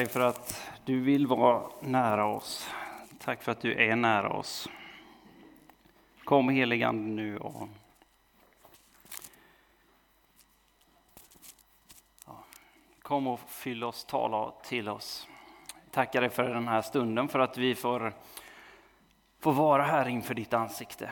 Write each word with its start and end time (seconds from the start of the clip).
Tack 0.00 0.10
för 0.10 0.20
att 0.20 0.70
du 0.84 1.00
vill 1.00 1.26
vara 1.26 1.62
nära 1.80 2.26
oss. 2.26 2.70
Tack 3.18 3.42
för 3.42 3.52
att 3.52 3.60
du 3.60 3.74
är 3.74 3.96
nära 3.96 4.32
oss. 4.32 4.68
Kom 6.24 6.48
heligande 6.48 7.22
nu 7.22 7.38
och 7.38 7.68
kom 13.02 13.26
och 13.26 13.40
fyll 13.40 13.84
oss, 13.84 14.04
tala 14.04 14.52
till 14.62 14.88
oss. 14.88 15.28
Tackar 15.90 16.20
dig 16.20 16.30
för 16.30 16.48
den 16.48 16.68
här 16.68 16.82
stunden, 16.82 17.28
för 17.28 17.38
att 17.38 17.58
vi 17.58 17.74
får, 17.74 18.12
får 19.40 19.52
vara 19.52 19.82
här 19.82 20.08
inför 20.08 20.34
ditt 20.34 20.52
ansikte. 20.52 21.10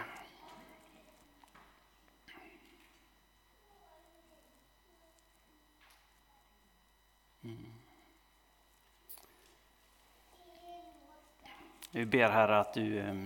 Vi 11.99 12.07
ber 12.07 12.29
Herre 12.29 12.59
att 12.59 12.75
du 12.75 12.99
eh, 12.99 13.25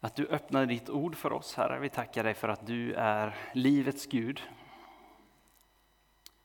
att 0.00 0.14
du 0.14 0.26
öppnar 0.26 0.66
ditt 0.66 0.90
ord 0.90 1.16
för 1.16 1.32
oss 1.32 1.54
Herre. 1.54 1.78
Vi 1.78 1.88
tackar 1.88 2.24
dig 2.24 2.34
för 2.34 2.48
att 2.48 2.66
du 2.66 2.94
är 2.94 3.36
livets 3.54 4.06
Gud. 4.06 4.42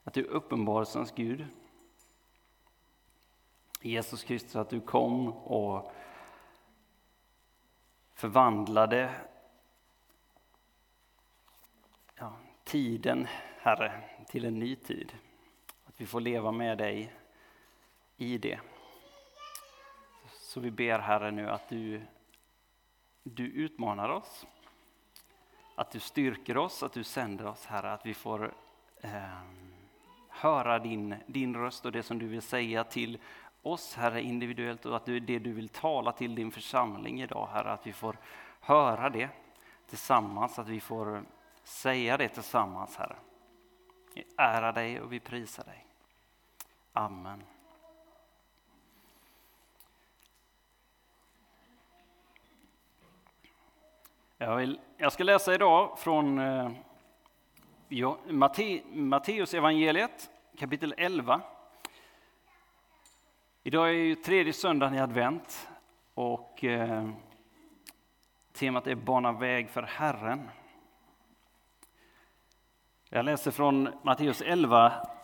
Att 0.04 0.14
du 0.14 0.22
är 0.22 0.30
uppenbarelsens 0.30 1.12
Gud. 1.12 1.48
Jesus 3.82 4.24
Kristus, 4.24 4.56
att 4.56 4.70
du 4.70 4.82
kom 4.82 5.34
och 5.34 5.92
förvandlade 8.14 9.16
ja, 12.16 12.34
tiden, 12.64 13.28
Herre, 13.58 14.02
till 14.28 14.46
en 14.46 14.60
ny 14.60 14.76
tid. 14.76 15.14
Att 15.96 16.02
vi 16.02 16.06
får 16.06 16.22
leva 16.22 16.52
med 16.52 16.78
dig 16.78 17.14
i 18.18 18.38
det. 18.38 18.60
Så 20.32 20.60
vi 20.60 20.72
ber 20.72 21.00
Herre 21.00 21.32
nu 21.32 21.50
att 21.50 21.70
du, 21.70 22.02
du 23.24 23.46
utmanar 23.46 24.10
oss. 24.10 24.46
Att 25.76 25.92
du 25.92 26.00
styrker 26.00 26.58
oss, 26.58 26.84
att 26.84 26.94
du 26.94 27.04
sänder 27.04 27.46
oss 27.46 27.66
Herre, 27.66 27.94
att 27.94 28.06
vi 28.06 28.14
får 28.14 28.54
eh, 29.02 29.42
höra 30.30 30.80
din, 30.80 31.16
din 31.28 31.56
röst 31.56 31.86
och 31.86 31.92
det 31.92 32.04
som 32.04 32.20
du 32.20 32.28
vill 32.28 32.42
säga 32.42 32.84
till 32.84 33.18
oss 33.62 33.96
Herre 33.96 34.22
individuellt 34.22 34.86
och 34.86 34.96
att 34.96 35.06
du, 35.06 35.20
det 35.20 35.40
du 35.40 35.54
vill 35.54 35.70
tala 35.70 36.12
till 36.12 36.36
din 36.36 36.52
församling 36.52 37.22
idag 37.22 37.50
Herre, 37.54 37.72
att 37.72 37.88
vi 37.88 37.94
får 37.94 38.18
höra 38.60 39.10
det 39.10 39.30
tillsammans, 39.90 40.60
att 40.60 40.68
vi 40.68 40.80
får 40.80 41.26
säga 41.64 42.18
det 42.18 42.30
tillsammans 42.30 42.98
Herre. 42.98 43.16
Vi 44.16 44.24
ärar 44.38 44.74
dig 44.74 45.02
och 45.02 45.14
vi 45.14 45.20
prisar 45.20 45.64
dig. 45.64 45.86
Amen. 46.98 47.44
Jag, 54.38 54.56
vill, 54.56 54.80
jag 54.98 55.14
ska 55.14 55.24
läsa 55.24 55.54
idag 55.54 56.00
från 56.00 56.40
eh, 56.40 56.72
Matte, 58.28 58.82
Matteus 58.94 59.54
evangeliet 59.54 60.30
kapitel 60.58 60.94
11. 60.98 61.42
Idag 63.64 63.90
är 63.90 63.94
ju 63.94 64.16
tredje 64.16 64.54
söndagen 64.54 64.96
i 64.96 65.00
advent 65.00 65.70
och 66.14 66.64
eh, 66.64 67.10
temat 68.54 68.88
är 68.88 68.96
Bana 68.96 69.32
väg 69.32 69.70
för 69.70 69.84
Herren. 69.84 70.50
Jag 73.10 73.26
läser 73.26 73.52
från 73.52 73.90
Matteus 74.04 74.42
11, 74.42 75.15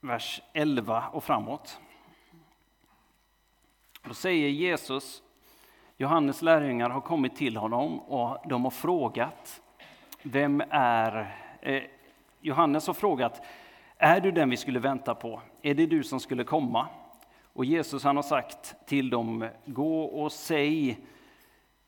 vers 0.00 0.42
11 0.52 1.08
och 1.12 1.24
framåt. 1.24 1.80
Då 4.02 4.14
säger 4.14 4.48
Jesus, 4.48 5.22
Johannes 5.96 6.42
lärjungar 6.42 6.90
har 6.90 7.00
kommit 7.00 7.36
till 7.36 7.56
honom 7.56 8.00
och 8.00 8.48
de 8.48 8.64
har 8.64 8.70
frågat, 8.70 9.62
vem 10.22 10.62
är... 10.70 11.36
Eh, 11.60 11.82
Johannes 12.40 12.86
har 12.86 12.94
frågat, 12.94 13.42
är 13.96 14.20
du 14.20 14.32
den 14.32 14.50
vi 14.50 14.56
skulle 14.56 14.78
vänta 14.78 15.14
på? 15.14 15.42
Är 15.62 15.74
det 15.74 15.86
du 15.86 16.02
som 16.02 16.20
skulle 16.20 16.44
komma? 16.44 16.88
Och 17.52 17.64
Jesus 17.64 18.04
han 18.04 18.16
har 18.16 18.22
sagt 18.22 18.74
till 18.86 19.10
dem, 19.10 19.48
gå 19.64 20.02
och 20.02 20.32
säg 20.32 20.90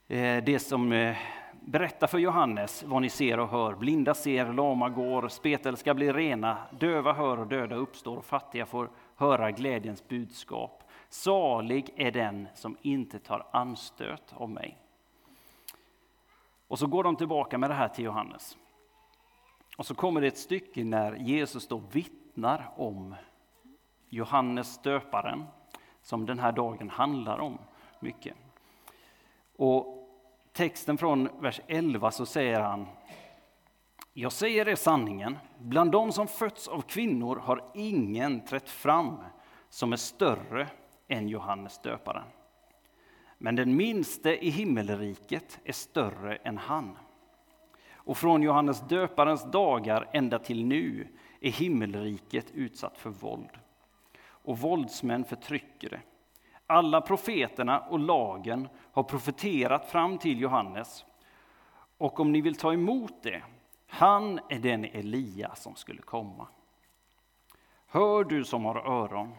eh, 0.09 0.45
det 0.45 0.63
som 0.63 0.93
eh, 0.93 1.17
Berätta 1.65 2.07
för 2.07 2.19
Johannes 2.19 2.83
vad 2.83 3.03
ni 3.03 3.09
ser 3.09 3.41
och 3.41 3.49
hör. 3.49 3.75
Blinda 3.75 4.15
ser, 4.15 4.53
lama 4.53 4.89
går, 4.89 5.29
spetälska 5.29 5.95
blir 5.95 6.13
rena, 6.13 6.59
döva 6.71 7.13
hör 7.13 7.39
och 7.39 7.47
döda 7.47 7.77
uppstår 7.77 8.17
och 8.17 8.25
fattiga 8.25 8.67
får 8.67 8.91
höra 9.17 9.51
glädjens 9.51 10.09
budskap. 10.09 10.83
Salig 11.09 11.91
är 11.97 12.11
den 12.11 12.49
som 12.55 12.77
inte 12.83 13.19
tar 13.19 13.47
anstöt 13.51 14.35
av 14.37 14.51
mig. 14.51 14.79
Och 16.69 16.79
så 16.79 16.87
går 16.87 17.05
de 17.05 17.17
tillbaka 17.17 17.59
med 17.59 17.71
det 17.71 17.75
här 17.75 17.89
till 17.89 18.05
Johannes. 18.05 18.57
Och 19.77 19.87
så 19.87 19.95
kommer 19.95 20.21
det 20.21 20.27
ett 20.27 20.39
stycke 20.39 20.85
när 20.85 21.15
Jesus 21.15 21.69
då 21.69 21.83
vittnar 21.93 22.71
om 22.77 23.15
Johannes 24.09 24.83
döparen, 24.83 25.45
som 26.03 26.27
den 26.27 26.39
här 26.39 26.53
dagen 26.53 26.91
handlar 26.91 27.39
om 27.39 27.59
mycket. 28.01 28.37
Och 29.57 30.02
texten 30.53 30.99
från 30.99 31.29
vers 31.41 31.61
11 31.67 32.11
så 32.11 32.27
säger 32.27 32.61
han 32.61 32.87
Jag 34.13 34.33
säger 34.33 34.69
er 34.69 34.75
sanningen, 34.75 35.39
bland 35.59 35.93
de 35.93 36.13
som 36.13 36.29
fötts 36.29 36.69
av 36.69 36.81
kvinnor 36.81 37.37
har 37.37 37.65
ingen 37.75 38.45
trätt 38.45 38.69
fram 38.69 39.17
som 39.69 39.93
är 39.93 39.97
större 39.97 40.69
än 41.09 41.29
Johannes 41.29 41.79
döparen. 41.79 42.25
Men 43.39 43.57
den 43.57 43.77
minste 43.77 44.47
i 44.47 44.51
himmelriket 44.51 45.61
är 45.65 45.73
större 45.73 46.37
än 46.37 46.59
han. 46.59 46.97
Och 47.95 48.17
från 48.17 48.43
Johannes 48.43 48.81
döparens 48.81 49.51
dagar 49.51 50.09
ända 50.13 50.39
till 50.39 50.65
nu 50.65 51.09
är 51.41 51.51
himmelriket 51.51 52.51
utsatt 52.51 52.99
för 52.99 53.11
våld. 53.11 53.59
Och 54.25 54.59
våldsmän 54.59 55.25
förtrycker 55.25 55.91
det. 55.91 56.01
Alla 56.67 57.01
profeterna 57.01 57.81
och 57.81 57.99
lagen 57.99 58.69
har 58.93 59.03
profeterat 59.03 59.91
fram 59.91 60.19
till 60.19 60.41
Johannes. 60.41 61.05
Och 61.99 62.21
om 62.21 62.33
ni 62.33 62.41
vill 62.41 62.57
ta 62.57 62.73
emot 62.73 63.23
det, 63.23 63.43
han 63.87 64.41
är 64.49 64.59
den 64.59 64.85
Elia 64.85 65.55
som 65.55 65.75
skulle 65.75 66.03
komma. 66.03 66.49
Hör 67.87 68.25
du 68.25 68.45
som 68.45 68.65
har 68.65 68.77
öron. 68.77 69.35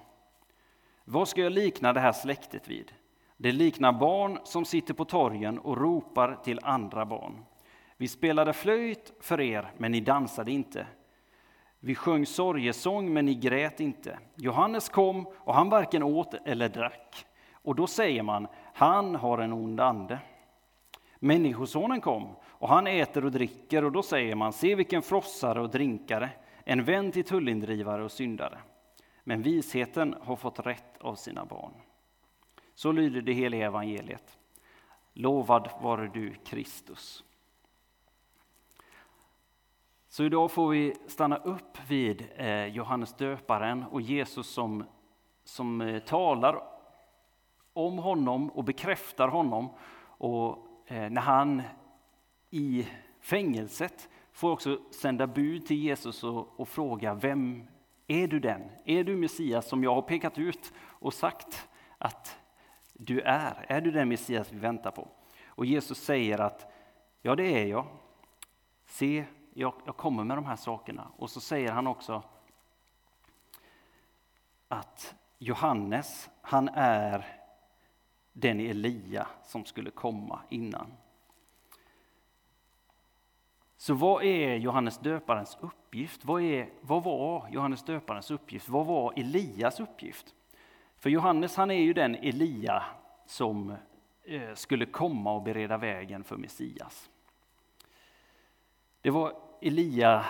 Vad 1.06 1.28
ska 1.28 1.41
jag 1.41 1.51
likna 1.51 1.94
det 1.94 2.00
här 2.00 2.11
släktet 2.11 2.67
vid? 2.67 2.91
Det 3.38 3.51
liknar 3.51 3.91
barn 3.91 4.40
som 4.44 4.66
sitter 4.66 4.94
på 4.94 5.05
torgen 5.05 5.59
och 5.59 5.78
ropar 5.78 6.40
till 6.44 6.59
andra 6.63 7.05
barn. 7.05 7.45
Vi 7.97 8.07
spelade 8.07 8.53
flöjt 8.53 9.13
för 9.19 9.41
er, 9.41 9.72
men 9.78 9.91
ni 9.91 10.00
dansade 10.00 10.51
inte. 10.51 10.88
Vi 11.86 11.96
sjöng 11.96 12.26
sorgesång, 12.26 13.14
men 13.14 13.26
ni 13.26 13.36
grät 13.36 13.80
inte. 13.80 14.20
Johannes 14.36 14.90
kom, 14.90 15.28
och 15.34 15.54
han 15.54 15.70
varken 15.70 16.04
åt 16.04 16.34
eller 16.46 16.70
drack. 16.70 17.26
Och 17.52 17.76
då 17.76 17.88
säger 17.88 18.24
man, 18.24 18.48
han 18.74 19.16
har 19.16 19.38
en 19.38 19.54
ond 19.54 19.80
ande. 19.80 20.20
Människosonen 21.20 22.02
kom, 22.02 22.36
och 22.46 22.70
han 22.70 22.88
äter 22.88 23.26
och 23.26 23.32
dricker, 23.32 23.84
och 23.84 23.92
då 23.92 24.04
säger 24.04 24.36
man, 24.36 24.54
se 24.54 24.76
vilken 24.76 25.02
frossare 25.02 25.62
och 25.62 25.70
drinkare, 25.70 26.30
en 26.64 26.84
vän 26.84 27.12
till 27.12 27.24
tullindrivare 27.24 28.04
och 28.04 28.12
syndare. 28.12 28.58
Men 29.24 29.42
visheten 29.42 30.16
har 30.22 30.36
fått 30.36 30.60
rätt 30.60 30.98
av 31.02 31.16
sina 31.16 31.46
barn. 31.46 31.74
Så 32.76 32.92
lyder 32.92 33.22
det 33.22 33.34
heliga 33.34 33.66
evangeliet. 33.66 34.38
Lovad 35.14 35.70
vare 35.82 36.12
du, 36.14 36.34
Kristus. 36.34 37.24
Så 40.13 40.24
idag 40.24 40.51
får 40.51 40.69
vi 40.69 40.96
stanna 41.07 41.38
upp 41.38 41.78
vid 41.88 42.26
eh, 42.35 42.66
Johannes 42.66 43.14
döparen 43.14 43.84
och 43.84 44.02
Jesus 44.02 44.47
som, 44.47 44.84
som 45.43 45.82
eh, 45.82 45.99
talar 45.99 46.64
om 47.73 47.97
honom 47.97 48.49
och 48.49 48.64
bekräftar 48.64 49.28
honom. 49.28 49.70
Och 50.05 50.67
eh, 50.88 51.09
när 51.09 51.22
han 51.22 51.61
i 52.49 52.88
fängelset 53.20 54.09
får 54.32 54.52
också 54.52 54.79
sända 54.91 55.28
bud 55.28 55.66
till 55.66 55.78
Jesus 55.78 56.23
och, 56.23 56.59
och 56.59 56.67
fråga 56.67 57.14
vem 57.14 57.67
är 58.08 58.28
du 58.28 58.40
den? 58.40 58.61
Är 58.85 59.03
du 59.03 59.17
Messias 59.17 59.67
som 59.67 59.84
jag 59.84 59.96
har 59.96 60.02
pekat 60.02 60.38
ut 60.38 60.73
och 60.79 61.14
sagt 61.14 61.70
att 61.97 62.38
du 62.93 63.22
är? 63.22 63.66
Är 63.67 63.82
du 63.82 63.91
den 63.91 64.09
Messias 64.09 64.52
vi 64.52 64.59
väntar 64.59 64.91
på? 64.91 65.08
Och 65.47 65.66
Jesus 65.66 65.97
säger 65.97 66.41
att 66.41 66.72
ja, 67.22 67.35
det 67.35 67.61
är 67.61 67.66
jag. 67.66 67.85
Se, 68.85 69.26
jag, 69.53 69.73
jag 69.85 69.97
kommer 69.97 70.23
med 70.23 70.38
de 70.38 70.46
här 70.46 70.55
sakerna. 70.55 71.08
Och 71.17 71.29
så 71.29 71.41
säger 71.41 71.72
han 71.72 71.88
också 71.88 72.23
att 74.67 75.16
Johannes, 75.38 76.29
han 76.41 76.70
är 76.73 77.40
den 78.34 78.59
Elia 78.59 79.28
som 79.44 79.66
skulle 79.66 79.91
komma 79.91 80.40
innan. 80.50 80.88
Så 83.78 83.94
vad 83.94 84.23
är 84.23 84.55
Johannes 84.55 84.97
döparens 84.97 85.58
uppgift? 85.61 86.26
Vad, 86.26 86.41
är, 86.41 86.70
vad 86.82 87.03
var 87.03 87.50
Johannes 87.52 87.84
döparens 87.84 88.32
uppgift? 88.32 88.70
Vad 88.70 88.85
var 88.85 89.14
Elias 89.16 89.79
uppgift? 89.79 90.34
För 90.97 91.09
Johannes 91.09 91.55
han 91.55 91.72
är 91.72 91.82
ju 91.82 91.94
den 91.94 92.16
Elia 92.16 92.84
som 93.26 93.76
eh, 94.23 94.53
skulle 94.53 94.85
komma 94.85 95.34
och 95.34 95.44
bereda 95.44 95.78
vägen 95.78 96.23
för 96.23 96.38
Messias. 96.38 97.09
Det 99.03 99.09
var 99.09 99.34
Elia, 99.61 100.26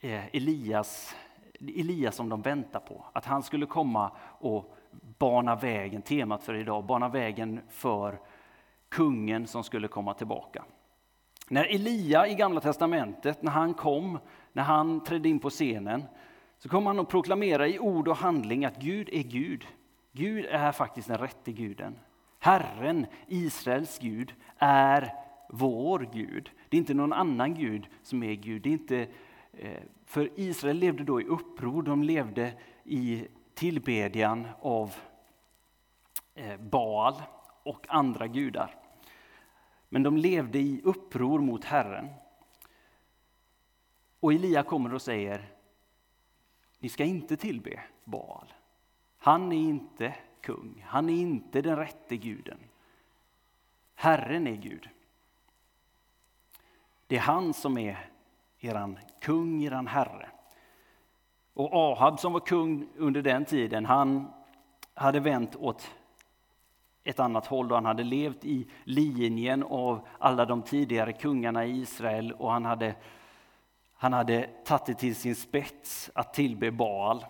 eh, 0.00 0.36
Elias, 0.36 1.16
Elias 1.60 2.16
som 2.16 2.28
de 2.28 2.42
väntade 2.42 2.86
på, 2.86 3.04
att 3.12 3.24
han 3.24 3.42
skulle 3.42 3.66
komma 3.66 4.10
och 4.38 4.76
bana 5.18 5.54
vägen, 5.56 6.02
temat 6.02 6.42
för 6.42 6.54
idag, 6.54 6.84
bana 6.84 7.08
vägen 7.08 7.60
för 7.68 8.20
kungen 8.88 9.46
som 9.46 9.64
skulle 9.64 9.88
komma 9.88 10.14
tillbaka. 10.14 10.64
När 11.48 11.64
Elia 11.64 12.26
i 12.28 12.34
Gamla 12.34 12.60
Testamentet, 12.60 13.42
när 13.42 13.52
han 13.52 13.74
kom, 13.74 14.18
när 14.52 14.62
han 14.62 15.04
trädde 15.04 15.28
in 15.28 15.38
på 15.38 15.50
scenen, 15.50 16.04
så 16.58 16.68
kom 16.68 16.86
han 16.86 16.98
att 16.98 17.08
proklamera 17.08 17.68
i 17.68 17.78
ord 17.78 18.08
och 18.08 18.16
handling 18.16 18.64
att 18.64 18.76
Gud 18.76 19.08
är 19.12 19.22
Gud. 19.22 19.66
Gud 20.12 20.44
är 20.44 20.72
faktiskt 20.72 21.08
den 21.08 21.18
rätte 21.18 21.52
guden. 21.52 21.98
Herren, 22.38 23.06
Israels 23.26 23.98
Gud, 23.98 24.34
är 24.58 25.25
vår 25.48 26.08
Gud. 26.12 26.50
Det 26.68 26.76
är 26.76 26.78
inte 26.78 26.94
någon 26.94 27.12
annan 27.12 27.54
Gud 27.54 27.86
som 28.02 28.22
är 28.22 28.34
Gud. 28.34 28.62
Det 28.62 28.68
är 28.68 28.72
inte, 28.72 29.08
eh, 29.52 29.82
för 30.04 30.30
Israel 30.34 30.76
levde 30.76 31.04
då 31.04 31.20
i 31.20 31.24
uppror, 31.24 31.82
de 31.82 32.02
levde 32.02 32.54
i 32.84 33.26
tillbedjan 33.54 34.46
av 34.60 34.94
eh, 36.34 36.60
Baal 36.60 37.22
och 37.62 37.86
andra 37.88 38.26
gudar. 38.26 38.74
Men 39.88 40.02
de 40.02 40.16
levde 40.16 40.58
i 40.58 40.80
uppror 40.84 41.38
mot 41.38 41.64
Herren. 41.64 42.08
Och 44.20 44.32
Elia 44.32 44.62
kommer 44.62 44.94
och 44.94 45.02
säger, 45.02 45.48
ni 46.78 46.88
ska 46.88 47.04
inte 47.04 47.36
tillbe 47.36 47.82
Baal. 48.04 48.52
Han 49.18 49.52
är 49.52 49.56
inte 49.56 50.14
kung, 50.40 50.84
han 50.86 51.08
är 51.08 51.14
inte 51.14 51.62
den 51.62 51.76
rätte 51.76 52.16
guden. 52.16 52.58
Herren 53.94 54.46
är 54.46 54.56
Gud. 54.56 54.88
Det 57.06 57.16
är 57.16 57.20
han 57.20 57.54
som 57.54 57.78
är 57.78 58.10
eran 58.58 58.98
kung, 59.20 59.64
eran 59.64 59.86
herre. 59.86 60.28
Och 61.54 61.72
Ahab 61.72 62.20
som 62.20 62.32
var 62.32 62.40
kung 62.40 62.88
under 62.96 63.22
den 63.22 63.44
tiden, 63.44 63.84
han 63.84 64.32
hade 64.94 65.20
vänt 65.20 65.56
åt 65.56 65.90
ett 67.04 67.20
annat 67.20 67.46
håll 67.46 67.70
och 67.70 67.76
han 67.76 67.84
hade 67.84 68.04
levt 68.04 68.44
i 68.44 68.66
linjen 68.84 69.62
av 69.62 70.08
alla 70.18 70.44
de 70.44 70.62
tidigare 70.62 71.12
kungarna 71.12 71.66
i 71.66 71.80
Israel 71.80 72.32
och 72.32 72.52
han 72.52 72.64
hade, 72.64 72.94
han 73.94 74.12
hade 74.12 74.46
tagit 74.64 74.86
det 74.86 74.94
till 74.94 75.16
sin 75.16 75.36
spets 75.36 76.10
att 76.14 76.34
tillbe 76.34 76.70
Baal. 76.70 77.24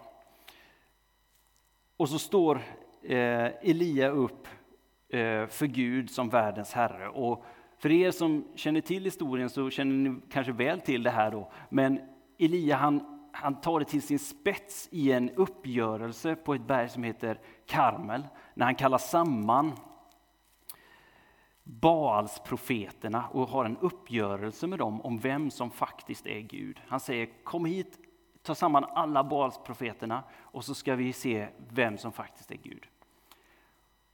Och 1.97 2.09
så 2.09 2.19
står 2.19 2.61
eh, 3.03 3.47
Elia 3.47 4.09
upp 4.09 4.49
eh, 5.09 5.47
för 5.47 5.67
Gud 5.67 6.11
som 6.11 6.29
världens 6.29 6.73
herre. 6.73 7.09
Och 7.09 7.45
för 7.79 7.93
er 7.93 8.11
som 8.11 8.45
känner 8.55 8.81
till 8.81 9.05
historien 9.05 9.51
så 9.51 9.71
känner 9.71 10.11
ni 10.11 10.21
kanske 10.31 10.53
väl 10.53 10.81
till 10.81 11.03
det 11.03 11.11
här 11.11 11.31
då. 11.31 11.53
Men 11.69 12.01
Elia 12.39 12.77
han, 12.77 13.29
han 13.33 13.61
tar 13.61 13.81
det 13.81 13.87
till 13.87 14.03
sin 14.03 14.19
spets 14.19 14.89
i 14.91 15.13
en 15.13 15.31
uppgörelse 15.31 16.37
på 16.37 16.55
ett 16.55 16.67
berg 16.67 16.89
som 16.89 17.03
heter 17.03 17.41
Karmel. 17.67 18.29
När 18.55 18.67
han 18.67 18.75
kallar 18.75 18.99
samman 18.99 19.73
Baals 21.69 22.41
profeterna 22.45 23.25
och 23.29 23.49
har 23.49 23.65
en 23.65 23.77
uppgörelse 23.77 24.67
med 24.67 24.79
dem 24.79 25.01
om 25.01 25.19
vem 25.19 25.51
som 25.51 25.71
faktiskt 25.71 26.27
är 26.27 26.41
Gud. 26.41 26.81
Han 26.87 27.01
säger 27.01 27.45
kom 27.45 27.65
hit, 27.65 27.99
ta 28.43 28.55
samman 28.55 28.85
alla 28.85 29.25
Baals 29.25 29.59
profeterna 29.65 30.23
och 30.39 30.65
så 30.65 30.75
ska 30.75 30.95
vi 30.95 31.13
se 31.13 31.49
vem 31.69 31.99
som 31.99 32.13
faktiskt 32.13 32.51
är 32.51 32.57
Gud. 32.57 32.87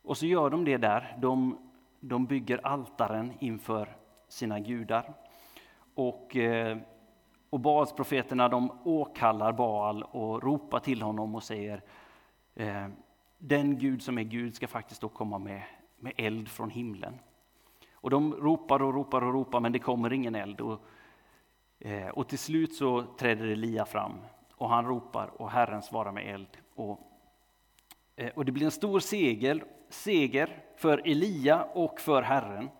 Och 0.02 0.16
så 0.16 0.26
gör 0.26 0.50
de 0.50 0.64
det 0.64 0.76
där. 0.76 1.16
De, 1.20 1.58
de 2.04 2.26
bygger 2.26 2.66
altaren 2.66 3.32
inför 3.38 3.96
sina 4.28 4.60
gudar. 4.60 5.14
Och, 5.94 6.36
eh, 6.36 6.78
och 7.50 7.60
Baals 7.60 7.92
profeterna 7.92 8.48
de 8.48 8.78
åkallar 8.84 9.52
Baal 9.52 10.02
och 10.02 10.42
ropar 10.42 10.80
till 10.80 11.02
honom 11.02 11.34
och 11.34 11.42
säger 11.42 11.82
eh, 12.54 12.88
den 13.38 13.78
Gud 13.78 14.02
som 14.02 14.18
är 14.18 14.22
Gud 14.22 14.54
ska 14.54 14.68
faktiskt 14.68 15.00
då 15.00 15.08
komma 15.08 15.38
med, 15.38 15.62
med 15.96 16.12
eld 16.16 16.48
från 16.48 16.70
himlen. 16.70 17.18
Och 17.92 18.10
de 18.10 18.34
ropar 18.34 18.82
och 18.82 18.94
ropar 18.94 19.22
och 19.22 19.32
ropar 19.32 19.60
men 19.60 19.72
det 19.72 19.78
kommer 19.78 20.12
ingen 20.12 20.34
eld. 20.34 20.60
Och, 20.60 20.84
eh, 21.78 22.08
och 22.08 22.28
till 22.28 22.38
slut 22.38 22.74
så 22.74 23.02
träder 23.02 23.46
Elia 23.46 23.84
fram 23.84 24.12
och 24.54 24.68
han 24.68 24.86
ropar 24.86 25.42
och 25.42 25.50
Herren 25.50 25.82
svarar 25.82 26.12
med 26.12 26.34
eld. 26.34 26.56
Och, 26.74 27.00
och 28.34 28.44
det 28.44 28.52
blir 28.52 28.64
en 28.64 28.70
stor 28.70 29.00
seger, 29.00 29.64
seger 29.92 30.62
för 30.76 31.02
Elia 31.04 31.64
och 31.64 32.00
för 32.00 32.22
Herren 32.22 32.70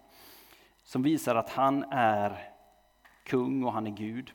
som 0.83 1.03
visar 1.03 1.35
att 1.35 1.51
han 1.51 1.85
är 1.91 2.53
kung 3.25 3.65
och 3.65 3.73
han 3.73 3.87
är 3.87 3.91
Gud. 3.91 4.33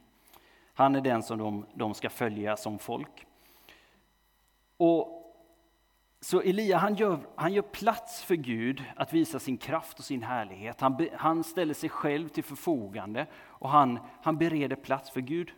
Han 0.73 0.95
är 0.95 1.01
den 1.01 1.23
som 1.23 1.37
de, 1.37 1.65
de 1.73 1.93
ska 1.93 2.09
följa 2.09 2.57
som 2.57 2.79
folk. 2.79 3.25
Och 4.77 5.17
så 6.21 6.41
Elia 6.41 6.77
han 6.77 6.95
gör, 6.95 7.19
han 7.35 7.53
gör 7.53 7.61
plats 7.61 8.23
för 8.23 8.35
Gud 8.35 8.83
att 8.95 9.13
visa 9.13 9.39
sin 9.39 9.57
kraft 9.57 9.99
och 9.99 10.05
sin 10.05 10.23
härlighet. 10.23 10.81
Han, 10.81 10.97
be, 10.97 11.09
han 11.13 11.43
ställer 11.43 11.73
sig 11.73 11.89
själv 11.89 12.29
till 12.29 12.43
förfogande 12.43 13.27
och 13.35 13.69
han, 13.69 13.99
han 14.21 14.37
bereder 14.37 14.75
plats 14.75 15.11
för 15.11 15.21
Gud. 15.21 15.51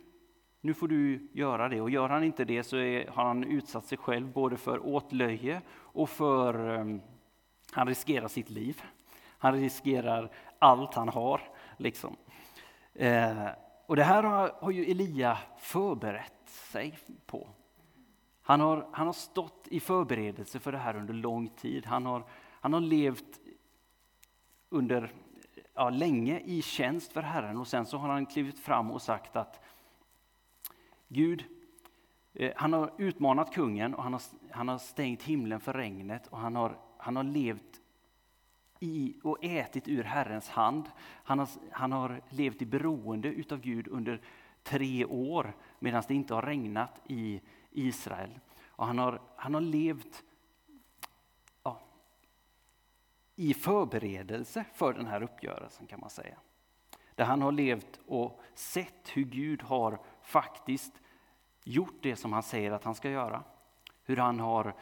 Nu 0.60 0.74
får 0.74 0.88
du 0.88 1.28
göra 1.32 1.68
det 1.68 1.80
och 1.80 1.90
gör 1.90 2.08
han 2.08 2.24
inte 2.24 2.44
det 2.44 2.62
så 2.62 2.76
är, 2.76 3.06
har 3.06 3.24
han 3.24 3.44
utsatt 3.44 3.84
sig 3.84 3.98
själv 3.98 4.32
både 4.32 4.56
för 4.56 4.86
åtlöje 4.86 5.62
och 5.70 6.10
för 6.10 6.68
um, 6.68 7.00
han 7.72 7.86
riskerar 7.86 8.28
sitt 8.28 8.50
liv. 8.50 8.82
Han 9.38 9.54
riskerar 9.54 10.30
allt 10.58 10.94
han 10.94 11.08
har. 11.08 11.40
Liksom. 11.76 12.16
Eh, 12.94 13.48
och 13.86 13.96
det 13.96 14.04
här 14.04 14.22
har, 14.22 14.54
har 14.60 14.70
ju 14.70 14.84
Elia 14.84 15.38
förberett 15.58 16.48
sig 16.48 16.98
på. 17.26 17.48
Han 18.42 18.60
har, 18.60 18.88
han 18.92 19.06
har 19.06 19.12
stått 19.12 19.68
i 19.70 19.80
förberedelse 19.80 20.58
för 20.58 20.72
det 20.72 20.78
här 20.78 20.96
under 20.96 21.14
lång 21.14 21.48
tid. 21.48 21.86
Han 21.86 22.06
har, 22.06 22.24
han 22.60 22.72
har 22.72 22.80
levt 22.80 23.40
under 24.68 25.12
ja, 25.74 25.90
länge 25.90 26.40
i 26.40 26.62
tjänst 26.62 27.12
för 27.12 27.22
Herren 27.22 27.56
och 27.56 27.66
sen 27.66 27.86
så 27.86 27.98
har 27.98 28.08
han 28.08 28.26
klivit 28.26 28.58
fram 28.58 28.90
och 28.90 29.02
sagt 29.02 29.36
att 29.36 29.60
Gud, 31.08 31.44
eh, 32.32 32.52
han 32.56 32.72
har 32.72 32.92
utmanat 32.98 33.54
kungen 33.54 33.94
och 33.94 34.02
han 34.02 34.12
har, 34.12 34.22
han 34.50 34.68
har 34.68 34.78
stängt 34.78 35.22
himlen 35.22 35.60
för 35.60 35.72
regnet 35.72 36.26
och 36.26 36.38
han 36.38 36.56
har, 36.56 36.78
han 37.00 37.16
har 37.16 37.24
levt 37.24 37.80
i 38.80 39.20
och 39.22 39.44
ätit 39.44 39.88
ur 39.88 40.04
Herrens 40.04 40.48
hand. 40.48 40.90
Han 40.98 41.38
har, 41.38 41.48
han 41.70 41.92
har 41.92 42.22
levt 42.28 42.62
i 42.62 42.66
beroende 42.66 43.28
utav 43.28 43.60
Gud 43.60 43.88
under 43.88 44.20
tre 44.62 45.04
år 45.04 45.56
medan 45.78 46.02
det 46.08 46.14
inte 46.14 46.34
har 46.34 46.42
regnat 46.42 47.00
i 47.06 47.40
Israel. 47.70 48.38
Och 48.66 48.86
han, 48.86 48.98
har, 48.98 49.20
han 49.36 49.54
har 49.54 49.60
levt 49.60 50.22
ja, 51.62 51.80
i 53.36 53.54
förberedelse 53.54 54.64
för 54.74 54.92
den 54.92 55.06
här 55.06 55.22
uppgörelsen 55.22 55.86
kan 55.86 56.00
man 56.00 56.10
säga. 56.10 56.36
Där 57.14 57.24
han 57.24 57.42
har 57.42 57.52
levt 57.52 58.00
och 58.06 58.40
sett 58.54 59.08
hur 59.12 59.24
Gud 59.24 59.62
har 59.62 59.98
faktiskt 60.22 61.00
gjort 61.64 62.02
det 62.02 62.16
som 62.16 62.32
han 62.32 62.42
säger 62.42 62.70
att 62.70 62.84
han 62.84 62.94
ska 62.94 63.10
göra. 63.10 63.44
Hur 64.04 64.16
han 64.16 64.40
har 64.40 64.74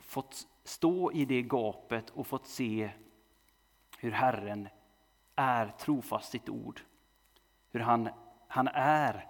fått 0.00 0.46
stå 0.66 1.12
i 1.12 1.24
det 1.24 1.42
gapet 1.42 2.10
och 2.10 2.26
fått 2.26 2.46
se 2.46 2.90
hur 3.98 4.10
Herren 4.10 4.68
är 5.36 5.66
trofast 5.68 6.30
sitt 6.30 6.48
ord. 6.48 6.80
Hur 7.70 7.80
han, 7.80 8.08
han 8.48 8.68
är 8.68 9.26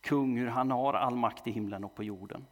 kung, 0.00 0.38
hur 0.38 0.46
han 0.46 0.70
har 0.70 0.94
all 0.94 1.16
makt 1.16 1.46
i 1.46 1.50
himlen 1.50 1.84
och 1.84 1.94
på 1.94 2.04
jorden. 2.04 2.46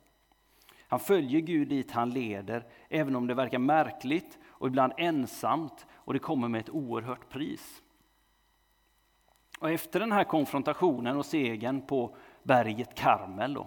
Han 0.89 1.01
följer 1.01 1.41
Gud 1.41 1.69
dit 1.69 1.91
han 1.91 2.11
leder, 2.11 2.67
även 2.89 3.17
om 3.17 3.27
det 3.27 3.35
verkar 3.35 3.59
märkligt 3.59 4.39
och 4.45 4.67
ibland 4.67 4.93
ensamt 4.97 5.87
och 5.93 6.13
det 6.13 6.19
kommer 6.19 6.49
med 6.49 6.61
ett 6.61 6.71
oerhört 6.71 7.29
pris. 7.29 7.83
Och 9.61 9.71
efter 9.71 10.01
den 10.01 10.13
här 10.13 10.25
konfrontationen 10.25 11.17
och 11.17 11.27
segern 11.27 11.87
på 11.87 12.17
berget 12.43 12.95
Karmel 12.95 13.55
då, 13.55 13.67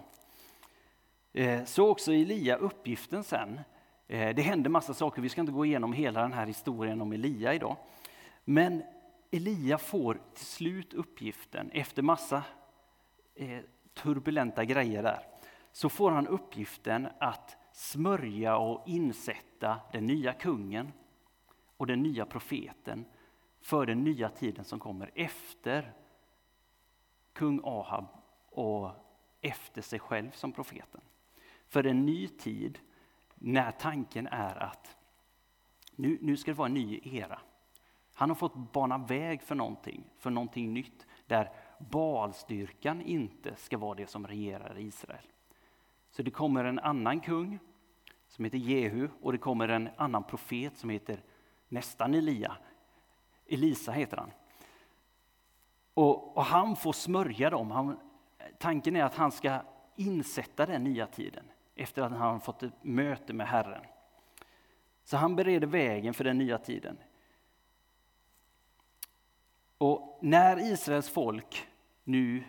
eh, 1.34 1.63
så 1.63 1.89
också 1.89 2.13
Elia 2.13 2.56
uppgiften 2.56 3.24
sen. 3.24 3.60
Eh, 4.08 4.36
det 4.36 4.42
hände 4.42 4.70
massa 4.70 4.94
saker, 4.94 5.22
vi 5.22 5.30
ska 5.30 5.42
inte 5.42 5.54
gå 5.54 5.66
igenom 5.66 5.94
hela 5.94 6.22
den 6.22 6.34
här 6.34 6.48
historien 6.48 7.02
om 7.02 7.12
Elia 7.12 7.54
idag. 7.54 7.78
Men 8.46 8.84
Elia 9.32 9.78
får 9.78 10.20
till 10.34 10.46
slut 10.46 10.94
uppgiften, 10.94 11.72
efter 11.72 12.02
massa 12.02 12.44
eh, 13.36 13.60
turbulenta 13.94 14.66
grejer 14.66 15.04
där, 15.04 15.20
så 15.72 15.90
får 15.90 16.12
han 16.12 16.28
uppgiften 16.28 17.08
att 17.20 17.58
smörja 17.72 18.58
och 18.58 18.84
insätta 18.88 19.80
den 19.92 20.06
nya 20.06 20.34
kungen 20.34 20.92
och 21.78 21.88
den 21.88 22.04
nya 22.04 22.26
profeten 22.26 23.06
för 23.62 23.86
den 23.86 24.04
nya 24.04 24.30
tiden 24.30 24.66
som 24.66 24.80
kommer 24.80 25.12
efter 25.16 25.94
kung 27.34 27.62
Ahab 27.64 28.06
och 28.50 28.92
efter 29.42 29.82
sig 29.82 30.00
själv 30.00 30.32
som 30.32 30.52
profeten. 30.52 31.02
För 31.68 31.86
en 31.86 32.06
ny 32.06 32.28
tid 32.28 32.80
när 33.39 33.72
tanken 33.72 34.27
är 34.27 34.63
att 34.63 34.98
nu, 35.96 36.17
nu 36.22 36.38
ska 36.38 36.51
det 36.51 36.58
vara 36.58 36.67
en 36.67 36.74
ny 36.74 37.00
era. 37.03 37.39
Han 38.13 38.29
har 38.29 38.36
fått 38.36 38.74
bana 38.74 38.98
väg 38.98 39.41
för 39.41 39.56
någonting, 39.56 40.03
för 40.17 40.29
någonting 40.29 40.74
nytt, 40.74 41.08
där 41.27 41.51
balstyrkan 41.79 43.01
inte 43.01 43.56
ska 43.56 43.77
vara 43.77 43.96
det 43.96 44.08
som 44.08 44.27
regerar 44.27 44.79
Israel. 44.79 45.25
Så 46.10 46.24
det 46.24 46.32
kommer 46.32 46.63
en 46.63 46.79
annan 46.79 47.20
kung 47.20 47.60
som 48.27 48.46
heter 48.46 48.58
Jehu 48.58 49.10
och 49.22 49.32
det 49.32 49.38
kommer 49.38 49.67
en 49.67 49.89
annan 49.98 50.24
profet 50.24 50.77
som 50.77 50.89
heter 50.89 51.24
nästan 51.67 52.13
Elia. 52.13 52.58
Elisa 53.46 53.91
heter 53.91 54.17
han. 54.17 54.32
Och, 55.94 56.38
och 56.38 56.44
han 56.44 56.75
får 56.75 56.94
smörja 56.94 57.50
dem. 57.50 57.72
Han, 57.72 58.00
tanken 58.58 58.96
är 58.96 59.03
att 59.03 59.15
han 59.15 59.32
ska 59.32 59.60
insätta 59.96 60.65
den 60.65 60.84
nya 60.84 61.08
tiden 61.08 61.46
efter 61.78 62.02
att 62.02 62.12
han 62.12 62.42
fått 62.42 62.64
ett 62.64 62.84
möte 62.84 63.34
med 63.34 63.48
Herren. 63.48 63.86
Så 65.04 65.18
han 65.18 65.36
bereder 65.36 65.68
vägen 65.68 66.14
för 66.14 66.24
den 66.24 66.38
nya 66.38 66.58
tiden. 66.58 66.98
Och 69.78 70.20
när 70.22 70.72
Israels 70.72 71.10
folk 71.10 71.68
nu 72.04 72.44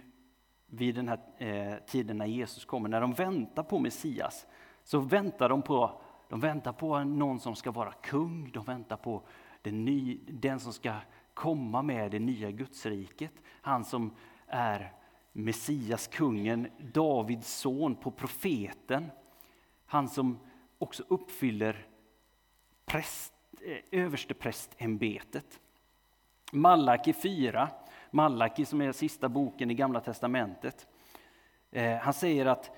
vid 0.67 0.95
den 0.95 1.09
här 1.09 1.21
eh, 1.39 1.79
tiden 1.87 2.19
när 2.19 2.27
Jesus 2.27 2.65
kommer, 2.65 2.89
när 2.89 3.01
de 3.01 3.13
väntar 3.13 3.63
på 3.63 3.79
Messias, 3.79 4.47
så 4.85 4.99
väntar 4.99 5.49
de 5.49 5.63
på, 5.63 6.01
de 6.29 6.41
väntar 6.41 6.73
på 6.73 6.99
någon 6.99 7.41
som 7.41 7.57
ska 7.57 7.71
vara 7.71 7.93
kung, 7.93 8.51
de 8.53 8.65
väntar 8.65 8.97
på 8.97 9.23
den, 9.63 9.85
ny, 9.85 10.19
den 10.27 10.61
som 10.61 10.73
ska 10.73 10.95
komma 11.35 11.83
med 11.83 12.11
det 12.11 12.19
nya 12.19 12.51
Gudsriket. 12.51 13.33
Han 13.45 13.85
som 13.85 14.15
är 14.47 14.93
Messias, 15.39 16.07
kungen, 16.07 16.69
Davids 16.79 17.49
son 17.49 17.97
på 17.97 18.11
profeten. 18.11 19.11
Han 19.87 20.09
som 20.09 20.39
också 20.79 21.05
uppfyller 21.09 21.87
präst, 22.87 23.33
eh, 23.61 24.01
översteprästämbetet. 24.01 25.61
Malaki 26.53 27.13
4, 27.13 27.69
Malaki 28.11 28.65
som 28.65 28.81
är 28.81 28.93
sista 28.93 29.29
boken 29.29 29.71
i 29.71 29.75
Gamla 29.75 30.01
Testamentet. 30.01 30.87
Eh, 31.71 31.97
han 31.97 32.13
säger 32.13 32.47
att 32.47 32.71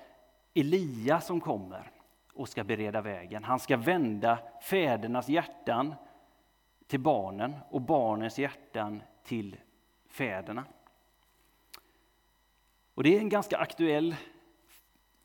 Elia 0.53 1.21
som 1.21 1.41
kommer 1.41 1.91
och 2.33 2.49
ska 2.49 2.63
bereda 2.63 3.01
vägen, 3.01 3.43
han 3.43 3.59
ska 3.59 3.77
vända 3.77 4.39
fädernas 4.61 5.29
hjärtan 5.29 5.95
till 6.87 6.99
barnen 6.99 7.55
och 7.69 7.81
barnens 7.81 8.39
hjärtan 8.39 9.01
till 9.23 9.57
fäderna. 10.09 10.65
Och 12.93 13.03
det 13.03 13.15
är 13.15 13.19
en 13.19 13.29
ganska 13.29 13.57
aktuell 13.57 14.15